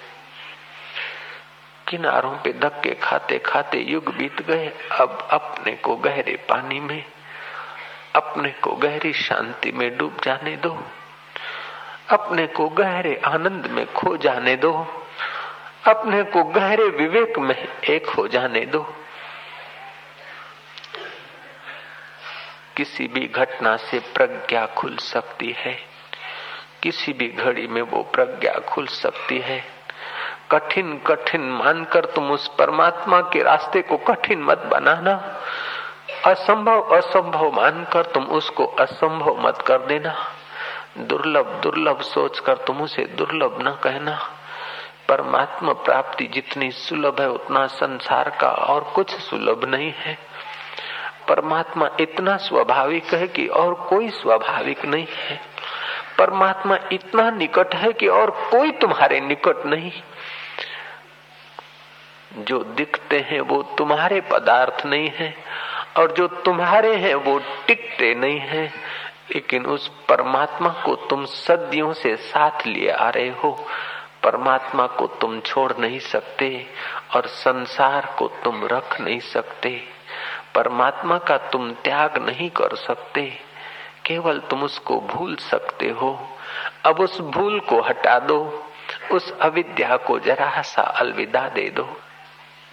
किनारों 1.87 2.31
पे 2.31 2.53
धक्के 2.53 2.95
खाते 2.95 3.39
खाते 3.39 3.77
युग 3.77 4.15
बीत 4.15 4.41
गए। 4.41 4.71
अब 4.99 5.27
अपने 5.31 5.71
को 5.71 5.95
गहरे 5.95 6.35
पानी 6.49 6.79
में, 6.79 7.05
अपने 8.15 8.49
को 8.49 8.71
गहरी 8.71 9.13
शांति 9.13 9.71
में 9.71 9.97
डूब 9.97 10.17
जाने 10.23 10.55
दो। 10.55 10.83
अपने 12.09 12.47
को 12.47 12.69
गहरे 12.69 13.21
आनंद 13.25 13.67
में 13.67 13.93
खो 13.93 14.17
जाने 14.17 14.55
दो। 14.55 15.03
अपने 15.87 16.23
को 16.23 16.43
गहरे 16.43 16.83
विवेक 16.83 17.39
में 17.39 17.67
एक 17.83 18.09
हो 18.09 18.27
जाने 18.27 18.65
दो। 18.65 18.95
किसी 22.77 23.07
भी 23.07 23.27
घटना 23.27 23.77
से 23.77 23.99
प्रज्ञा 23.99 24.65
खुल 24.65 24.97
सकती 24.97 25.55
है। 25.57 25.77
किसी 26.83 27.13
भी 27.13 27.27
घड़ी 27.27 27.67
में 27.67 27.81
वो 27.81 28.03
प्रज्ञा 28.03 28.59
खुल 28.59 28.87
सकती 28.87 29.39
है। 29.39 29.63
कठिन 30.51 30.97
कठिन 31.07 31.41
मानकर 31.41 32.05
तुम 32.05 32.31
उस 32.31 32.47
परमात्मा 32.47 33.21
के 33.21 33.43
रास्ते 33.43 33.81
को 33.81 33.97
कठिन 33.97 34.43
मत 34.43 34.57
बनाना। 34.57 35.41
असंभव 36.25 36.81
असंभव 36.81 37.51
मानकर 37.51 38.05
तुम 38.05 38.23
उसको 38.23 38.65
असंभव 38.65 39.47
मत 39.47 39.61
कर 39.61 39.77
देना। 39.77 40.31
दुर्लभ 40.97 41.45
दुर्लभ 41.45 42.01
सोचकर 42.01 42.57
तुम 42.57 42.81
उसे 42.81 43.05
दुर्लभ 43.05 43.57
न 43.61 43.71
कहना। 43.83 44.29
परमात्मा 45.09 45.73
प्राप्ति 45.73 46.25
जितनी 46.25 46.71
सुलभ 46.71 47.21
है, 47.21 47.29
उतना 47.29 47.67
संसार 47.67 48.29
का 48.29 48.49
और 48.49 48.83
कुछ 48.83 49.09
सुलभ 49.09 49.65
नहीं 49.65 49.93
है। 49.97 50.17
परमात्मा 51.27 51.89
इतना 51.99 52.37
स्वाभाविक 52.37 53.13
है 53.13 53.27
कि 53.27 53.47
और 53.47 53.73
कोई 53.73 54.09
स्वाभाविक 54.09 54.85
नहीं 54.85 55.07
है। 55.09 55.41
परमात्मा 56.17 56.77
इतना 56.91 57.31
निकट 57.31 57.75
है 57.75 57.93
कि 57.93 58.07
और 58.07 58.31
कोई 58.31 58.71
तुम्हारे 58.71 59.19
निकट 59.19 59.65
नहीं। 59.65 59.91
जो 62.37 62.63
दिखते 62.63 63.19
हैं 63.19 63.41
वो 63.41 63.63
तुम्हारे 63.63 64.21
पदार्थ 64.21 64.85
नहीं 64.85 65.09
है, 65.09 65.35
और 65.97 66.11
जो 66.11 66.27
तुम्हारे 66.27 66.95
हैं 66.95 67.15
वो 67.15 67.41
टिकते 67.67 68.15
नहीं 68.15 68.39
है। 68.39 68.73
लेकिन 69.35 69.65
उस 69.65 69.87
परमात्मा 69.87 70.69
को 70.69 70.95
तुम 70.95 71.25
सदियों 71.25 71.93
से 71.93 72.15
साथ 72.15 72.67
लिए 72.67 72.89
आ 72.89 73.09
रहे 73.09 73.29
हो। 73.29 73.67
परमात्मा 74.23 74.87
को 74.87 75.07
तुम 75.07 75.39
छोड़ 75.39 75.73
नहीं 75.79 75.99
सकते, 75.99 76.67
और 77.15 77.27
संसार 77.27 78.15
को 78.19 78.27
तुम 78.27 78.65
रख 78.65 79.01
नहीं 79.01 79.19
सकते। 79.19 79.94
परमात्मा 80.55 81.17
का 81.17 81.37
तुम 81.37 81.71
त्याग 81.71 82.17
नहीं 82.17 82.49
कर 82.49 82.75
सकते। 82.75 83.39
केवल 84.05 84.39
तुम 84.39 84.63
उसको 84.63 84.99
भूल 84.99 85.35
सकते 85.35 85.89
हो। 85.89 86.37
अब 86.85 86.99
उस 86.99 87.19
भूल 87.19 87.59
को 87.59 87.81
हटा 87.81 88.19
दो। 88.19 88.71
उस 89.11 89.39
अविद्या 89.39 89.97
को 89.97 90.19
जरा 90.19 90.61
सा 90.61 90.81
अलविदा 90.81 91.49
दे 91.49 91.69
दो। 91.69 92.01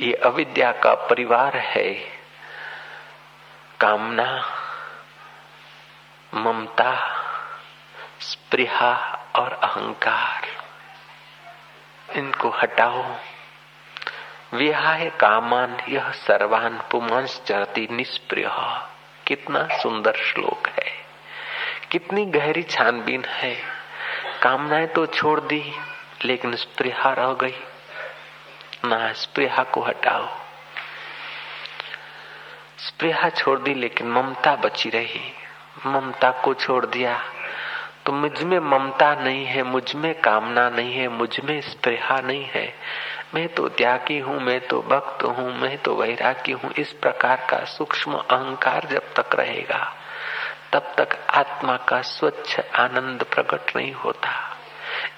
ये 0.01 0.12
अविद्या 0.12 0.73
का 0.73 0.95
परिवार 0.95 1.57
है। 1.57 1.95
कामना, 3.81 4.49
ममता, 6.35 7.23
स्पृहा 8.21 9.25
और 9.37 9.53
अहंकार। 9.53 10.49
इनको 12.16 12.51
हटाओ। 12.51 13.05
विहाय 14.55 15.11
कामान 15.11 15.77
यह 15.88 16.11
सर्वान 16.11 16.83
पुमांस 16.91 17.43
चरती 17.47 17.88
निष्प्रिय। 17.91 18.51
कितना 19.27 19.69
सुंदर 19.73 20.12
श्लोक 20.12 20.69
है। 20.69 20.93
कितनी 21.91 22.25
गहरी 22.25 22.62
छानबीन 22.62 23.25
है। 23.25 23.57
कामनाएँ 24.43 24.87
तो 24.87 25.07
छोड़ 25.07 25.41
दी, 25.41 25.73
लेकिन 26.25 26.55
स्प्रिया 26.55 27.12
रह 27.12 27.33
गई। 27.33 27.55
ना 28.85 29.12
स्प्रिया 29.12 29.62
को 29.62 29.81
हटाओ। 29.83 30.29
स्प्रिया 32.79 33.29
छोड़ 33.29 33.59
दी, 33.59 33.75
लेकिन 33.75 34.12
ममता 34.12 34.57
बची 34.57 34.91
रही। 34.91 35.33
ममता 35.87 36.31
को 36.31 36.55
छोड़ 36.55 36.87
दिया। 36.87 37.25
तो 38.07 38.12
मुझमें 38.12 38.59
ममता 38.59 39.15
नहीं 39.15 39.45
है, 39.45 39.62
मुझमें 39.62 40.21
कामना 40.21 40.71
नहीं 40.71 40.95
है, 40.95 41.09
मुझमें 41.09 41.61
स्प्रेहा 41.61 42.21
नहीं 42.21 42.45
है। 42.45 42.75
मैं 43.35 43.49
तो 43.49 43.68
त्यागी 43.68 44.18
हूँ, 44.18 44.40
मैं 44.40 44.61
तो 44.61 44.81
भक्त 44.83 45.23
हूँ, 45.25 45.53
मैं 45.59 45.79
तो 45.79 45.95
वैरागी 45.97 46.53
हूँ। 46.53 46.71
इस 46.71 46.92
प्रकार 46.92 47.47
का 47.51 47.64
सूक्ष्म 47.64 48.12
अहंकार 48.12 48.87
जब 48.87 49.14
तक 49.14 49.35
रहेगा, 49.35 49.97
तब 50.73 50.95
तक 50.99 51.16
आत्मा 51.31 51.77
का 51.77 52.01
स्वच्छ 52.03 52.61
आनंद 52.61 53.23
प्रकट 53.25 53.77
नहीं 53.77 53.92
होता। 53.92 54.57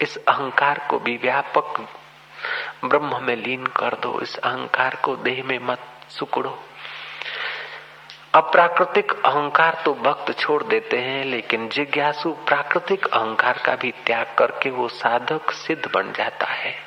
इस 0.02 0.16
अहंकार 0.16 0.86
को 0.90 0.98
भी 0.98 1.16
व्यापक 1.16 1.86
ब्रह्म 2.84 3.22
में 3.22 3.36
लीन 3.36 3.66
कर 3.66 3.94
दो, 3.94 4.20
इस 4.20 4.36
अहंकार 4.36 4.94
को 4.94 5.16
देह 5.16 5.44
में 5.44 5.58
मत 5.58 5.78
सुकड़ो। 6.10 6.58
अप्राकृतिक 8.34 9.12
अहंकार 9.24 9.82
तो 9.84 9.94
भक्त 9.94 10.38
छोड़ 10.38 10.62
देते 10.62 10.98
हैं, 10.98 11.24
लेकिन 11.24 11.68
जिज्ञासु 11.68 12.30
प्राकृतिक 12.30 13.06
अहंकार 13.06 13.62
का 13.66 13.76
भी 13.76 13.90
त्याग 14.06 14.34
करके 14.38 14.70
वो 14.70 14.88
साधक 14.88 15.50
सिद्ध 15.50 15.90
बन 15.94 16.12
जाता 16.12 16.46
है। 16.46 16.83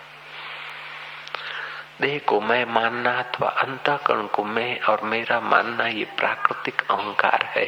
देह 2.02 2.22
को 2.28 2.42
मैं 2.42 2.66
मानना 2.66 3.20
अथवा 3.20 3.50
अंतकरण 3.50 4.28
को 4.28 4.44
मैं 4.44 4.80
और 4.80 5.02
मेरा 5.02 5.40
मानना 5.40 5.88
ये 5.88 6.06
प्राकृतिक 6.06 6.82
अहंकार 6.92 7.44
है। 7.44 7.66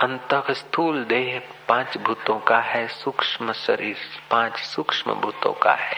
अंत 0.00 0.50
स्थूल 0.50 1.04
देह 1.04 1.42
पाँच 1.68 1.98
भूतों 1.98 2.38
का 2.38 2.58
है, 2.58 2.88
सूक्ष्म 2.88 3.52
शरीर 3.52 3.96
पाँच 4.30 4.56
सूक्ष्म 4.56 5.14
भूतों 5.14 5.52
का 5.52 5.72
है। 5.72 5.96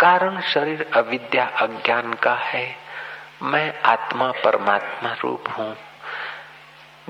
कारण 0.00 0.40
शरीर 0.40 0.90
अविद्या 0.94 1.44
अज्ञान 1.44 2.14
का 2.14 2.34
है। 2.34 2.76
मैं 3.42 3.82
आत्मा 3.82 4.32
परमात्मा 4.32 5.12
रूप 5.12 5.44
हूँ। 5.58 5.76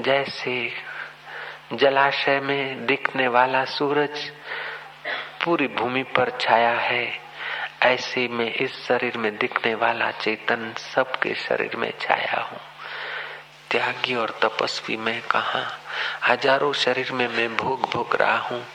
जैसे 0.00 0.72
जलाशय 1.72 2.40
में 2.40 2.87
दिखने 2.87 3.28
वाला 3.28 3.64
सूरज 3.64 4.33
पूरी 5.44 5.68
भूमि 5.68 6.02
पर 6.02 6.31
छाया 6.40 6.78
है 6.78 7.21
ऐसे 7.83 8.29
में 8.29 8.55
इस 8.55 8.87
शरीर 8.88 9.16
में 9.16 9.37
दिखने 9.37 9.75
वाला 9.75 10.11
चेतन 10.11 10.75
सबके 10.95 11.35
शरीर 11.35 11.77
में 11.77 11.92
छाया 12.01 12.40
हूँ। 12.40 12.61
त्यागी 13.71 14.14
और 14.14 14.38
तपस्वी 14.42 14.97
में 14.97 15.21
कहा? 15.21 15.79
हज़ारों 16.27 16.73
शरीर 16.73 17.12
में 17.12 17.29
मैं 17.29 17.57
भोग 17.57 17.90
भोग 17.90 18.16
रहा 18.16 18.38
हूँ। 18.38 18.66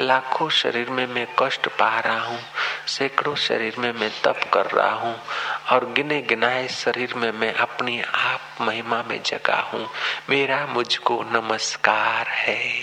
लाखों 0.00 0.48
शरीर 0.48 0.90
में 0.90 1.06
मैं 1.06 1.26
कष्ट 1.38 1.68
पा 1.68 2.00
रहा 2.00 2.20
हूँ। 2.20 2.38
सैकड़ों 2.86 3.34
शरीर 3.34 3.74
में 3.78 3.92
मैं 3.92 4.10
तप 4.24 4.40
कर 4.54 4.66
रहा 4.66 4.90
हूँ। 4.90 5.20
और 5.72 5.92
गिने 5.92 6.22
गिनाए 6.22 6.68
शरीर 6.68 7.14
में 7.14 7.32
मैं 7.32 7.54
अपनी 7.54 8.02
आप 8.02 8.40
महिमा 8.60 9.02
में 9.02 9.22
जगा 9.22 9.60
हूँ। 9.60 9.90
मेरा 10.30 10.66
मुझको 10.66 11.22
नमस्कार 11.22 12.26
है। 12.26 12.74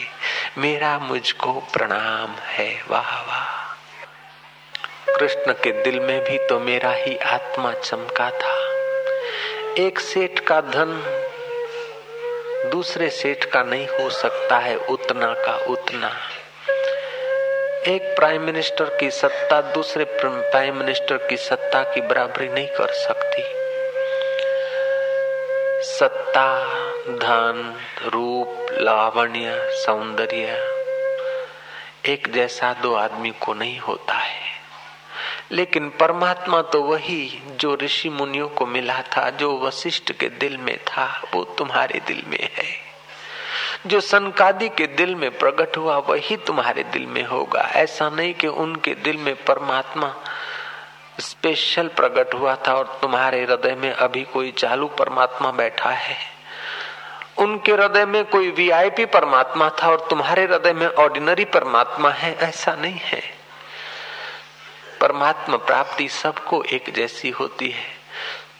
मेरा 0.58 1.00
मुझको 1.00 1.54
प्रणाम 1.54 2.32
है। 2.32 2.84
वाह 2.90 3.22
वाह। 3.22 3.57
कृष्ण 5.18 5.54
के 5.54 5.72
दिल 5.84 6.00
में 6.00 6.24
भी 6.24 6.38
तो 6.38 6.60
मेरा 6.60 6.92
ही 6.92 7.18
आत्मा 7.18 7.74
चमका 7.74 8.30
था। 8.30 8.56
एक 9.78 10.00
सेठ 10.00 10.40
का 10.40 10.62
धन 10.62 10.92
दूसरे 12.72 13.10
सेठ 13.10 13.46
का 13.46 13.64
नहीं 13.64 13.88
हो 13.88 14.10
सकता 14.10 14.58
है 14.58 14.76
उतना 14.76 15.34
का 15.34 15.58
उतना। 15.66 16.12
एक 17.88 18.02
प्राइम 18.16 18.42
मिनिस्टर 18.42 18.98
की 19.00 19.12
सत्ता 19.12 19.62
दूसरे 19.62 20.04
प्राइम 20.04 20.78
मिनिस्टर 20.78 21.18
की 21.18 21.38
सत्ता 21.38 21.84
की 21.84 22.02
बराबरी 22.02 22.48
नहीं 22.48 22.68
कर 22.68 22.92
सकती। 22.94 23.44
सत्ता, 25.84 26.48
धन, 27.10 27.76
रूप, 28.06 28.68
लावण्य, 28.72 29.72
सौंदर्य 29.72 30.74
एक 32.06 32.34
जैसा 32.34 32.74
दो 32.74 32.94
आदमी 32.96 33.32
को 33.32 33.54
नहीं 33.54 33.80
होता 33.80 34.14
है। 34.14 34.47
लेकिन 35.52 35.90
परमात्मा 35.90 36.62
तो 36.62 36.84
वही 36.84 37.44
जो 37.52 37.76
ऋषि 37.76 38.10
मुनियों 38.10 38.50
को 38.50 38.66
मिला 38.66 39.02
था, 39.02 39.30
जो 39.30 39.60
वशिष्ठ 39.60 40.12
के 40.12 40.30
दिल 40.30 40.58
में 40.58 40.78
था, 40.78 41.22
वो 41.34 41.44
तुम्हारे 41.44 42.02
दिल 42.08 42.24
में 42.28 42.50
है। 42.58 42.88
जो 43.88 44.02
सनकादि 44.02 44.70
के 44.70 44.88
दिल 44.88 45.16
में 45.16 45.38
प्रकट 45.38 45.78
हुआ, 45.78 45.98
वही 45.98 46.38
तुम्हारे 46.38 46.84
दिल 46.84 47.06
में 47.06 47.26
होगा। 47.26 47.62
ऐसा 47.62 48.10
नहीं 48.10 48.34
कि 48.34 48.48
उनके 48.48 48.94
दिल 48.94 49.18
में 49.18 49.36
परमात्मा 49.36 50.16
स्पेशल 51.20 51.88
प्रकट 51.88 52.34
हुआ 52.34 52.56
था 52.56 52.74
और 52.74 53.00
तुम्हारे 53.02 53.44
हृदय 53.44 53.76
में 53.76 53.92
अभी 53.92 54.24
कोई 54.24 54.52
चालू 54.52 54.88
परमात्मा 54.88 55.52
बैठा 55.52 55.90
है। 55.90 56.18
उनके 57.38 57.72
हृदय 57.72 58.06
में 58.06 58.26
कोई 58.26 58.52
वीआईपी 58.52 59.06
परमात्मा 59.06 59.70
था 59.70 59.90
और 59.90 60.08
तुम्हारे 60.10 60.44
हृदय 60.44 60.74
में 60.74 60.88
ऑर्डिनरी 60.88 61.46
परमात्मा 61.46 62.10
है, 62.10 62.38
ऐसा 62.38 62.76
नहीं 62.76 63.00
है। 63.00 63.37
परमात्मा 65.02 65.58
प्राप्ति 65.58 66.10
सबको 66.10 66.64
एक 66.64 66.94
जैसी 66.96 67.30
होती 67.30 67.70
है। 67.70 67.98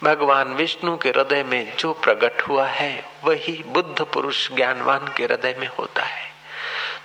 भगवान 0.04 0.48
विष्णु 0.48 0.98
के 0.98 1.10
हृदय 1.10 1.44
में 1.44 1.78
जो 1.78 1.94
प्रकट 1.94 2.42
हुआ 2.42 2.68
है, 2.68 3.06
वही 3.24 3.64
बुद्ध 3.68 4.02
पुरुष 4.02 4.52
ज्ञानवान 4.52 5.14
के 5.18 5.24
हृदय 5.24 5.56
में 5.60 5.68
होता 5.68 6.04
है। 6.04 6.32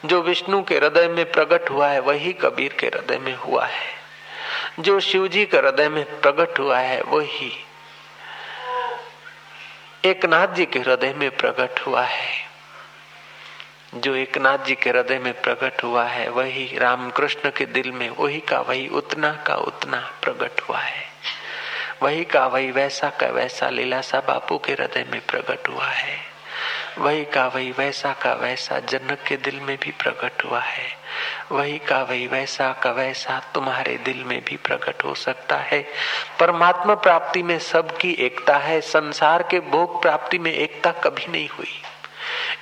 जो 0.05 0.23
विष्णु 0.23 0.65
के 0.65 0.77
हृदय 0.77 1.09
में 1.09 1.33
प्रकट 1.33 1.71
हुआ 1.71 1.89
है, 1.89 2.01
वही 2.01 2.33
कबीर 2.33 2.73
के 2.73 2.87
हृदय 2.87 3.19
में 3.19 3.35
हुआ 3.35 3.67
है। 3.67 4.03
जो 4.81 5.01
शिव 5.01 5.29
जी 5.29 5.47
के 5.47 5.57
हृदय 5.57 5.89
में 5.89 6.21
प्रकट 6.21 6.59
हुआ 6.59 6.79
है, 6.79 7.03
वही 7.03 7.65
एक 10.05 10.25
नाथ 10.25 10.49
जी 10.49 10.67
के 10.67 10.79
हृदय 10.79 11.13
में 11.13 11.31
प्रकट 11.31 11.81
हुआ 11.87 12.03
है। 12.03 12.42
जो 13.95 14.15
एक 14.15 14.39
नाथ 14.39 14.59
जी 14.59 14.75
के 14.75 14.91
हृदय 14.91 15.19
में 15.19 15.43
प्रकट 15.43 15.85
हुआ 15.85 16.05
है, 16.05 16.29
वही 16.29 16.79
रामकृष्ण 16.79 17.51
के 17.51 17.67
दिल 17.67 17.93
में, 17.93 18.11
वही 18.11 18.41
का 18.41 18.61
वही, 18.61 18.89
उतना 18.89 19.45
का 19.47 19.55
उतना 19.55 20.13
प्रकट 20.23 20.61
हुआ 20.61 20.79
है। 20.79 21.05
वही 22.03 22.25
का 22.25 22.47
वही, 22.47 22.71
वैसा 22.71 23.11
का 23.11 23.27
वैसा 23.27 23.69
लीलासा 23.69 24.21
बापू 24.21 24.59
के 24.59 24.73
हृदय 24.73 25.07
में 25.11 25.21
प्रकट 25.27 25.69
हुआ 25.69 25.87
है। 25.87 26.19
वही 26.99 27.25
का 27.25 27.47
वही, 27.47 27.71
वैसा 27.71 28.13
का 28.13 28.33
वैसा 28.33 28.79
जनक 28.79 29.19
के 29.29 29.37
दिल 29.37 29.61
में 29.61 29.79
भी 29.83 29.91
प्रकट 29.91 30.45
हुआ 30.45 30.61
है। 30.61 30.97
वही 31.53 31.79
का 31.79 32.03
वही, 32.03 32.27
वैसा 32.27 32.73
का 32.73 32.91
वैसा 32.91 33.51
तुम्हारे 33.55 33.97
दिल 33.97 34.25
में 34.25 34.45
भी 34.45 34.57
प्रकट 34.57 35.05
हो 35.05 35.15
सकता 35.15 35.57
है। 35.57 35.87
परमात्मा 36.41 36.95
प्राप्ति 36.95 37.43
में 37.43 37.59
सबकी 37.59 38.13
एकता 38.13 38.57
है, 38.57 38.81
संसार 38.81 39.43
के 39.43 39.61
भोग 39.61 40.03
प्राप्ति 40.03 40.39
में 40.39 40.53
एकता 40.53 40.91
कभी 40.91 41.27
नहीं 41.27 41.49
हुई। 41.49 41.83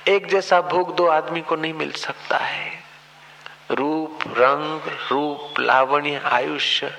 एक 0.07 0.27
जैसा 0.27 0.61
भोग 0.61 0.95
दो 0.95 1.07
आदमी 1.07 1.41
को 1.41 1.55
नहीं 1.55 1.73
मिल 1.73 1.91
सकता 1.91 2.37
है। 2.37 2.83
रूप, 3.71 4.19
रंग, 4.27 4.81
रूप, 5.11 5.59
लावण्य, 5.59 6.21
आयुष्य, 6.25 6.97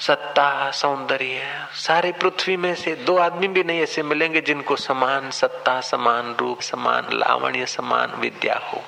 सत्ता, 0.00 0.70
सौंदर्य, 0.70 1.66
सारी 1.72 2.12
पृथ्वी 2.12 2.56
में 2.56 2.74
से 2.74 2.94
दो 2.94 3.18
आदमी 3.18 3.48
भी 3.48 3.64
नहीं 3.64 3.80
ऐसे 3.80 4.02
मिलेंगे 4.02 4.40
जिनको 4.40 4.76
समान 4.76 5.30
सत्ता, 5.30 5.80
समान 5.80 6.36
रूप, 6.40 6.60
समान 6.60 7.06
लावण्य, 7.12 7.66
समान 7.66 8.10
विद्या 8.10 8.60
हो। 8.64 8.82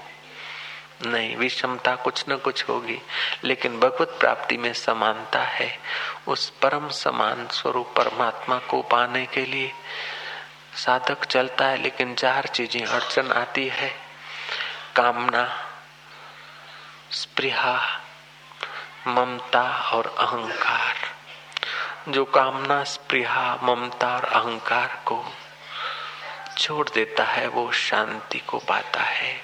नहीं, 1.07 1.37
विषमता 1.37 1.97
कुछ 1.97 2.25
न 2.29 2.37
कुछ 2.37 2.69
होगी, 2.69 2.99
लेकिन 3.45 3.81
भगवत 3.81 4.17
प्राप्ति 4.21 4.57
में 4.57 4.73
समानता 4.73 5.39
है। 5.39 5.79
उस 6.29 6.51
परम 6.51 6.89
समान 6.89 7.47
स्वरूप 7.47 7.95
परमात्मा 7.97 8.59
को 8.59 8.83
पाने 8.83 9.27
के 9.27 9.45
लिए 9.45 9.73
साधक 10.77 11.25
चलता 11.25 11.65
है, 11.65 11.83
लेकिन 11.83 12.15
चार 12.15 12.47
चीज़ें, 12.47 12.87
अड़चन 12.87 13.33
आती 13.33 13.69
है। 13.69 13.95
कामना 14.97 15.67
स्प्रिया 17.13 18.01
ममता 19.07 19.91
और 19.93 20.15
अहंकार। 20.19 20.95
जो 22.09 22.25
कामना 22.25 22.85
स्प्रिया 22.85 23.59
ममता 23.63 24.17
और 24.17 24.25
अहंकार 24.25 25.03
को 25.07 25.35
छोड़ 26.59 26.89
देता 26.89 27.25
है, 27.25 27.47
वो 27.47 27.73
शांति 27.73 28.39
को 28.39 28.59
पाता 28.59 29.01
है। 29.01 29.41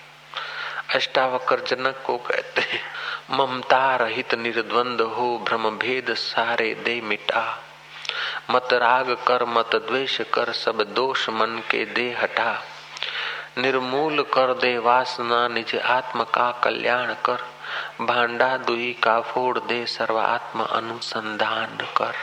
अष्टावकर 0.95 1.61
जनक 1.61 2.03
को 2.07 2.17
कहते 2.17 2.61
हैं, 2.61 2.81
ममता 3.31 3.97
रहित 3.97 4.35
निर्द्वंद 4.35 5.01
हो 5.01 5.39
भ्रम 5.39 5.71
भेद 5.71 6.15
सारे 6.15 6.75
दे 6.75 7.01
मिटा। 7.01 7.68
मत 8.51 8.69
राग 8.73 9.11
कर, 9.11 9.45
मत 9.45 9.71
द्वेष 9.75 10.21
कर, 10.21 10.53
सब 10.53 10.83
दोष 10.83 11.29
मन 11.29 11.63
के 11.71 11.85
दे 11.85 12.17
हटा। 12.23 12.63
निर्मूल 13.59 14.23
कर 14.23 14.55
दे 14.55 14.79
वासना, 14.79 15.49
निज 15.49 15.77
आत्म 15.77 16.25
का 16.25 16.61
कल्याण 16.65 17.15
कर। 17.15 17.45
भांडा 18.05 18.57
दुई 18.57 19.01
का 19.03 19.21
फोड़ 19.21 19.59
दे, 19.59 19.87
सर्वात्म 19.87 20.65
अनुसंधान 20.65 21.79
कर। 21.97 22.15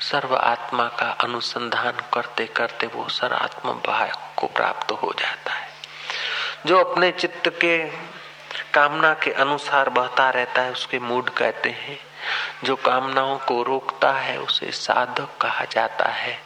सर्व 0.00 0.36
आत्मा 0.36 0.84
का 0.84 1.10
अनुसंधान 1.10 1.92
करते 2.14 2.46
करते 2.46 2.86
वो 2.86 3.08
सर्वात्म 3.08 3.72
भाव 3.72 4.32
को 4.36 4.46
प्राप्त 4.46 4.92
हो 4.92 5.14
जाता 5.18 5.52
है। 5.52 5.68
जो 6.66 6.84
अपने 6.84 7.10
चित्त 7.10 7.48
के 7.48 7.88
कामना 8.74 9.14
के 9.14 9.32
अनुसार 9.32 9.88
बहता 9.90 10.30
रहता 10.30 10.62
है, 10.62 10.72
उसके 10.72 10.98
मूड 10.98 11.30
कहते 11.30 11.70
हैं 11.70 12.07
जो 12.64 12.76
कामनाओं 12.76 13.38
को 13.38 13.62
रोकता 13.62 14.12
है, 14.12 14.40
उसे 14.40 14.70
साधक 14.70 15.28
कहा 15.40 15.64
जाता 15.64 16.08
है। 16.08 16.38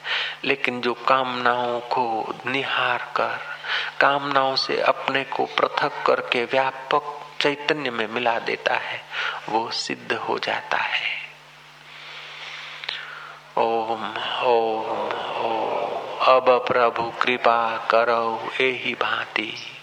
लेकिन 0.44 0.80
जो 0.80 0.94
कामनाओं 0.94 1.80
को 1.80 2.34
निहार 2.46 2.98
कर, 3.16 3.40
कामनाओं 4.00 4.56
से 4.56 4.80
अपने 4.80 5.24
को 5.24 5.44
पृथक 5.44 6.04
करके 6.06 6.44
व्यापक 6.44 7.18
चैतन्य 7.40 7.90
में 7.90 8.06
मिला 8.06 8.38
देता 8.38 8.74
है, 8.74 9.04
वो 9.48 9.70
सिद्ध 9.70 10.12
हो 10.12 10.38
जाता 10.38 10.76
है। 10.76 11.22
ओम 13.58 14.14
ओम 14.42 15.08
ओम। 15.36 15.72
अब 16.22 16.64
प्रभु 16.68 17.12
कृपा 17.22 17.88
करो 17.90 18.50
यही 18.60 18.94
भांति। 18.94 19.78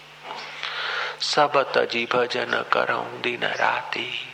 सब 1.20 1.72
तजी 1.74 2.06
भजन 2.06 2.66
करो 2.74 3.20
दिन 3.22 3.44
राती। 3.44 4.29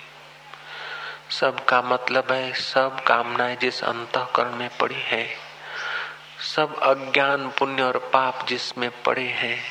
सबका 1.40 1.82
मतलब 1.82 2.32
है, 2.32 2.54
सब 2.54 3.04
कामनाएँ 3.04 3.56
जिस 3.56 3.84
अंतकरण 3.84 4.56
में 4.56 4.78
पड़ी 4.78 4.96
है, 4.96 5.30
सब 6.56 6.80
अज्ञान, 6.80 7.50
पुण्य 7.50 7.84
और 7.84 7.98
पाप 7.98 8.46
जिसमें 8.48 9.04
पड़े 9.04 9.28
हैं, 9.28 9.64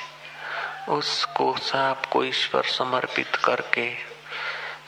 उसको 0.88 1.56
सबको 1.56 2.24
ईश्वर 2.24 2.62
समर्पित 2.62 3.36
करके 3.36 3.94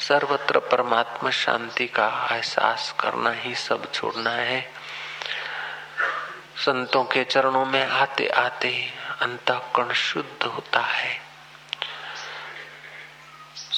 सर्वत्र 0.00 0.58
परमात्मा 0.58 1.30
शांति 1.30 1.86
का 1.86 2.28
एहसास 2.32 2.94
करना 3.00 3.30
ही 3.30 3.54
सब 3.54 3.92
छोड़ना 3.92 4.30
है। 4.30 4.72
संतों 6.56 7.04
के 7.04 7.24
चरणों 7.24 7.66
में 7.66 7.88
आते 7.88 8.26
आते 8.26 8.92
अंतकरण 9.22 9.92
शुद्ध 9.92 10.46
होता 10.46 10.80
है। 10.80 11.25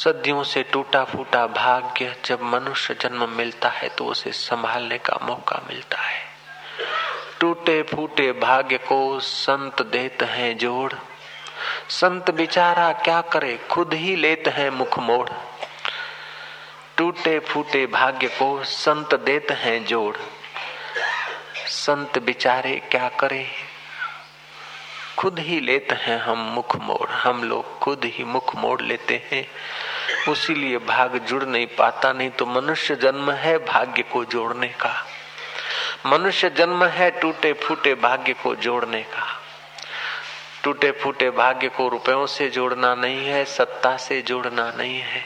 सदियों 0.09 0.43
से 0.43 0.63
टूटा 0.63 1.03
फूटा 1.05 1.47
भाग्य 1.47 2.15
जब 2.25 2.43
मनुष्य 2.43 2.95
जन्म 3.01 3.29
मिलता 3.29 3.69
है 3.69 3.89
तो 3.89 4.05
उसे 4.05 4.31
संभालने 4.33 4.99
का 4.99 5.19
मौका 5.23 5.61
मिलता 5.69 5.99
है। 5.99 6.23
टूटे 7.41 7.83
फूटे 7.83 8.31
भाग्य 8.33 8.79
को 8.79 8.99
संत 9.21 9.83
देते 9.83 10.25
हैं 10.25 10.57
जोड़। 10.59 10.93
संत 11.91 12.31
बिचारा 12.31 12.91
क्या 13.03 13.21
करे, 13.33 13.57
खुद 13.71 13.95
ही 13.95 14.17
लेते 14.17 14.51
हैं 14.51 14.71
मुख 14.71 14.99
मोड़ 14.99 15.29
टूटे 16.97 17.39
फूटे 17.41 17.87
भाग्य 17.87 18.29
को 18.29 18.63
संत 18.65 19.15
देते 19.21 19.55
हैं 19.57 19.85
जोड़। 19.85 20.17
संत 21.69 22.19
बिचारे 22.19 22.77
क्या 22.91 23.09
करे, 23.21 23.47
खुद 25.19 25.39
ही 25.39 25.61
लेते 25.61 25.95
हैं 25.95 26.19
हम 26.21 26.53
मुख 26.55 26.77
मोड़ 26.79 27.09
हम 27.11 27.45
लोग 27.45 27.79
खुद 27.79 28.05
ही 28.07 28.25
मुख 28.25 28.57
मोड़ 28.57 28.81
लेते 28.83 29.23
हैं। 29.33 29.47
उसीलिए 30.29 30.79
भाग 30.79 31.19
जुड़ 31.19 31.45
नहीं 31.45 31.67
पाता, 31.67 32.13
नहीं 32.13 32.31
तो 32.31 32.47
मनुष्य 32.47 32.95
जन्म 32.95 33.31
है 33.31 33.59
भाग्य 33.59 34.03
को 34.03 34.25
जोड़ने 34.25 34.69
का। 34.69 35.07
मनुष्य 36.07 36.51
जन्म 36.51 36.85
है 36.85 37.11
टूटे 37.11 37.53
फूटे 37.53 37.95
भाग्य 37.95 38.33
को 38.33 38.55
जोड़ने 38.55 39.03
का। 39.03 39.27
टूटे 40.63 40.91
फूटे 40.91 41.31
भाग्य 41.31 41.69
को 41.69 41.89
रुपयों 41.89 42.27
से 42.27 42.49
जोड़ना 42.49 42.95
नहीं 42.95 43.27
है, 43.27 43.45
सत्ता 43.45 43.97
से 43.97 44.23
जोड़ना 44.23 44.73
नहीं 44.77 45.01
है। 45.01 45.25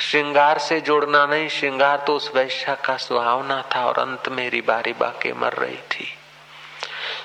श्रृंगार 0.00 0.58
से 0.58 0.80
जोड़ना 0.80 1.26
नहीं, 1.26 1.48
श्रृंगार 1.48 2.04
तो 2.06 2.16
उस 2.16 2.30
वैश्या 2.34 2.74
का 2.74 2.96
सुहावना 2.96 3.62
था 3.76 3.84
और 3.84 3.98
अंत 3.98 4.28
में 4.28 4.50
रिबा 4.50 4.80
रिबा 4.80 5.08
के 5.22 5.32
मर 5.32 5.52
रही 5.52 5.76
थी। 5.76 6.14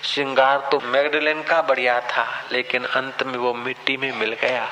श्रृंगार 0.04 0.69
तो 0.71 0.80
मैगडलेन 0.80 1.43
का 1.43 1.62
बढ़िया 1.62 1.99
था, 2.02 2.43
लेकिन 2.52 2.86
अंत 2.86 3.23
में 3.23 3.38
वो 3.38 3.54
मिट्टी 3.54 3.97
में 3.97 4.12
मिल 4.12 4.34
गया। 4.34 4.67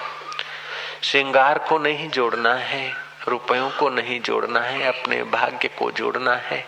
श्रृंगार 1.04 1.58
को 1.58 1.78
नहीं 1.78 2.10
जोड़ना 2.10 2.54
है, 2.54 2.94
रुपयों 3.28 3.70
को 3.70 3.90
नहीं 3.90 4.22
जोड़ना 4.22 4.60
है, 4.60 4.84
अपने 4.84 5.24
भाग्य 5.24 5.68
को 5.68 5.92
जोड़ना 5.92 6.36
है। 6.36 6.66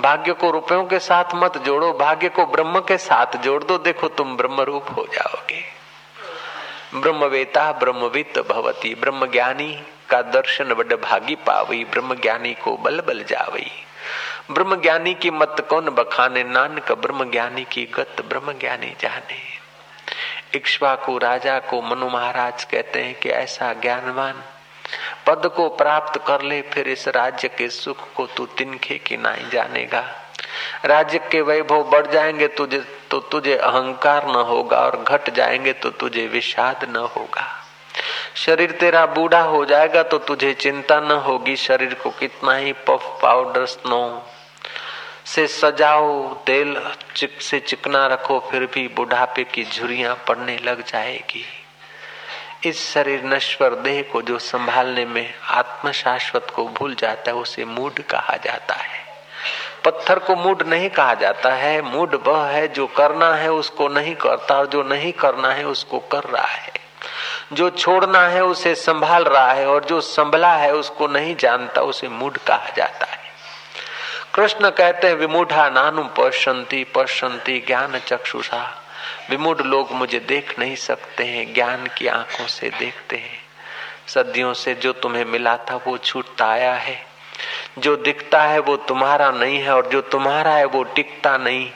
भाग्य 0.00 0.32
को 0.32 0.50
रुपयों 0.50 0.84
के 0.84 0.98
साथ 0.98 1.24
मत 1.34 1.58
जोड़ो, 1.58 1.92
भाग्य 1.92 2.28
को 2.28 2.46
ब्रह्म 2.46 2.80
के 2.80 2.98
साथ 2.98 3.36
जोड़ 3.36 3.64
दो। 3.64 3.78
देखो 3.78 4.08
तुम 4.08 4.36
ब्रह्म 4.36 4.60
रूप 4.60 4.86
हो 4.96 5.08
जाओगे। 5.14 5.64
ब्रह्मवेता, 6.94 7.72
ब्रह्मवित 7.72 8.38
भवती 8.38 8.94
ब्रह्म 8.94 9.26
ज्ञानी 9.26 9.82
का 10.10 10.22
दर्शन 10.22 10.64
बड 10.64 11.00
भागी 11.00 11.34
पावी 11.34 11.84
ब्रह्म 11.84 12.14
ज्ञानी 12.14 12.54
को 12.54 12.76
बल 12.76 13.00
बल 13.00 13.24
जावई। 13.24 13.70
ब्रह्म 14.50 14.76
ज्ञानी 14.76 15.14
की 15.14 15.30
मत 15.30 15.66
कौन 15.70 15.84
बखाने, 15.84 16.44
नानक 16.44 16.92
ब्रह्म 16.92 17.30
ज्ञानी 17.30 17.64
की 17.64 17.84
गत 17.84 18.16
ब्रह्म 18.28 18.52
ज्ञानी 18.52 18.96
जाने। 19.00 19.57
इक्ष्वाकु 20.54 21.18
राजा 21.18 21.58
को 21.58 21.82
मनु 21.82 22.08
महाराज 22.08 22.64
कहते 22.64 23.02
हैं 23.02 23.14
कि 23.14 23.28
ऐसा 23.28 23.72
ज्ञानवान, 23.72 24.42
पद 25.26 25.46
को 25.46 25.68
प्राप्त 25.68 26.20
कर 26.26 26.42
ले, 26.42 26.60
फिर 26.62 26.88
इस 26.88 27.08
राज्य 27.08 27.48
के 27.48 27.68
सुख 27.68 28.12
को 28.14 28.26
तू 28.26 28.46
तिनखे 28.46 28.98
की 28.98 29.16
नहीं 29.16 29.50
जानेगा। 29.50 30.04
राज्य 30.84 31.18
के 31.18 31.40
वैभव 31.40 31.82
बढ़ 31.82 32.06
जाएँगे, 32.06 32.48
तुझे 32.48 32.78
तो 33.10 33.20
तुझे 33.20 33.56
अहंकार 33.56 34.26
न 34.26 34.34
होगा, 34.34 34.78
और 34.78 35.04
घट 35.08 35.30
जाएँगे 35.30 35.72
तो 35.72 35.90
तुझे 35.90 36.26
विषाद 36.26 36.84
न 36.90 36.96
होगा। 36.96 37.46
शरीर 38.34 38.70
तेरा 38.70 39.06
बूढ़ा 39.06 39.40
हो 39.40 39.64
जाएगा 39.64 40.02
तो 40.02 40.18
तुझे 40.18 40.54
चिंता 40.54 41.00
न 41.00 41.10
होगी, 41.10 41.56
शरीर 41.56 41.94
को 41.94 42.10
कितना 42.10 42.54
ही 42.54 42.72
पफ 42.72 43.18
पाउडर 43.22 43.66
स्नो 43.66 44.26
से 45.34 45.46
सजाओ, 45.46 46.34
तेल 46.34 46.92
चिक 47.16 47.42
से 47.42 47.60
चिकना 47.60 48.06
रखो, 48.06 48.48
फिर 48.50 48.66
भी 48.74 48.88
बुढ़ापे 48.88 49.44
की 49.44 49.64
झुरियाँ 49.64 50.24
पड़ने 50.28 50.58
लग 50.58 50.86
जाएगी। 50.86 51.46
इस 52.66 52.94
शरीर 52.94 53.24
नश्वर 53.24 53.74
देह 53.74 54.02
को 54.12 54.22
जो 54.22 54.38
संभालने 54.38 55.04
में 55.04 55.34
आत्म 55.48 55.92
शाश्वत 55.92 56.46
को 56.56 56.64
भूल 56.64 56.94
जाता 56.94 57.30
है, 57.30 57.36
उसे 57.36 57.64
मूड 57.64 58.00
कहा 58.00 58.36
जाता 58.36 58.74
है। 58.74 59.00
पत्थर 59.84 60.18
को 60.18 60.36
मूड 60.36 60.62
नहीं 60.62 60.90
कहा 60.90 61.14
जाता 61.14 61.52
है। 61.52 61.82
मूड 61.82 62.22
वह 62.26 62.46
है 62.46 62.68
जो 62.68 62.86
करना 62.86 63.34
है, 63.34 63.52
उसको 63.52 63.88
नहीं 63.88 64.14
करता, 64.14 64.58
और 64.58 64.66
जो 64.66 64.82
नहीं 64.82 65.12
करना 65.12 65.52
है, 65.52 65.64
उसको 65.64 65.98
कर 65.98 66.22
रहा 66.24 66.46
है। 66.46 66.72
जो 67.52 67.70
छोड़ना 67.70 68.28
है, 68.28 68.44
उसे 68.44 68.74
संभाल 68.74 69.24
रहा 69.24 69.52
है, 69.52 69.66
और 69.66 69.84
जो 69.84 70.00
संभला 70.00 70.52
है, 70.52 70.74
उसको 70.74 71.06
नहीं 71.06 71.36
जानता, 71.36 71.80
उसे 71.80 72.08
मूड 72.08 72.38
कहा 72.38 72.70
जाता 72.76 73.06
है। 73.06 73.17
कृष्ण 74.38 74.70
कहते 74.70 75.06
हैं, 75.06 75.14
विमूढ़ा 75.14 75.70
नानु 75.70 76.04
पश्यंती 76.04 76.84
पश्यंती 76.84 77.64
ज्ञान 77.66 77.98
चक्षुषा। 77.98 78.84
विमूढ़ 79.30 79.62
लोग 79.62 79.92
मुझे 79.92 80.18
देख 80.20 80.58
नहीं 80.58 80.76
सकते 80.76 81.24
हैं, 81.24 81.54
ज्ञान 81.54 81.86
की 81.86 82.06
आँखों 82.06 82.46
से 82.46 82.70
देखते 82.70 83.16
हैं। 83.16 83.42
सदियों 84.08 84.54
से 84.54 84.74
जो 84.74 84.92
तुम्हें 84.92 85.24
मिला 85.24 85.56
था, 85.56 85.80
वो 85.86 85.98
छूटता 85.98 86.46
आया 86.46 86.74
है। 86.74 87.06
जो 87.78 87.96
दिखता 87.96 88.42
है, 88.42 88.58
वो 88.58 88.76
तुम्हारा 88.76 89.30
नहीं 89.30 89.58
है, 89.58 89.74
और 89.74 89.86
जो 89.86 90.00
तुम्हारा 90.00 90.50
है, 90.50 90.64
वो 90.64 90.82
टिकता 90.82 91.36
नहीं। 91.36 91.70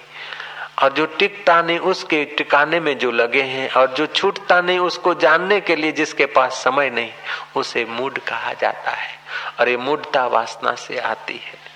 और 0.82 0.92
जो 0.92 1.06
टिकता 1.06 1.62
नहीं, 1.62 1.78
उसके 1.78 2.24
टिकाने 2.24 2.80
में 2.80 2.98
जो 2.98 3.10
लगे 3.10 3.42
हैं, 3.42 3.70
और 3.70 3.86
जो 3.86 4.06
छूटता 4.06 4.60
नहीं, 4.60 4.78
उसको 4.78 5.14
जानने 5.14 5.60
के 5.60 5.76
लिए 5.76 5.92
जिसके 5.92 6.26
पास 6.26 6.52
समय 6.52 6.90
नहीं, 6.90 7.12
उसे 7.56 7.84
मूड 7.84 8.18
कहा 8.18 8.52
जाता 8.52 8.90
है। 8.90 9.18
और 9.60 9.68
ये 9.68 9.76
मूडता 9.76 10.26
वासना 10.26 10.74
से 10.74 10.98
आती 10.98 11.36
है। 11.36 11.71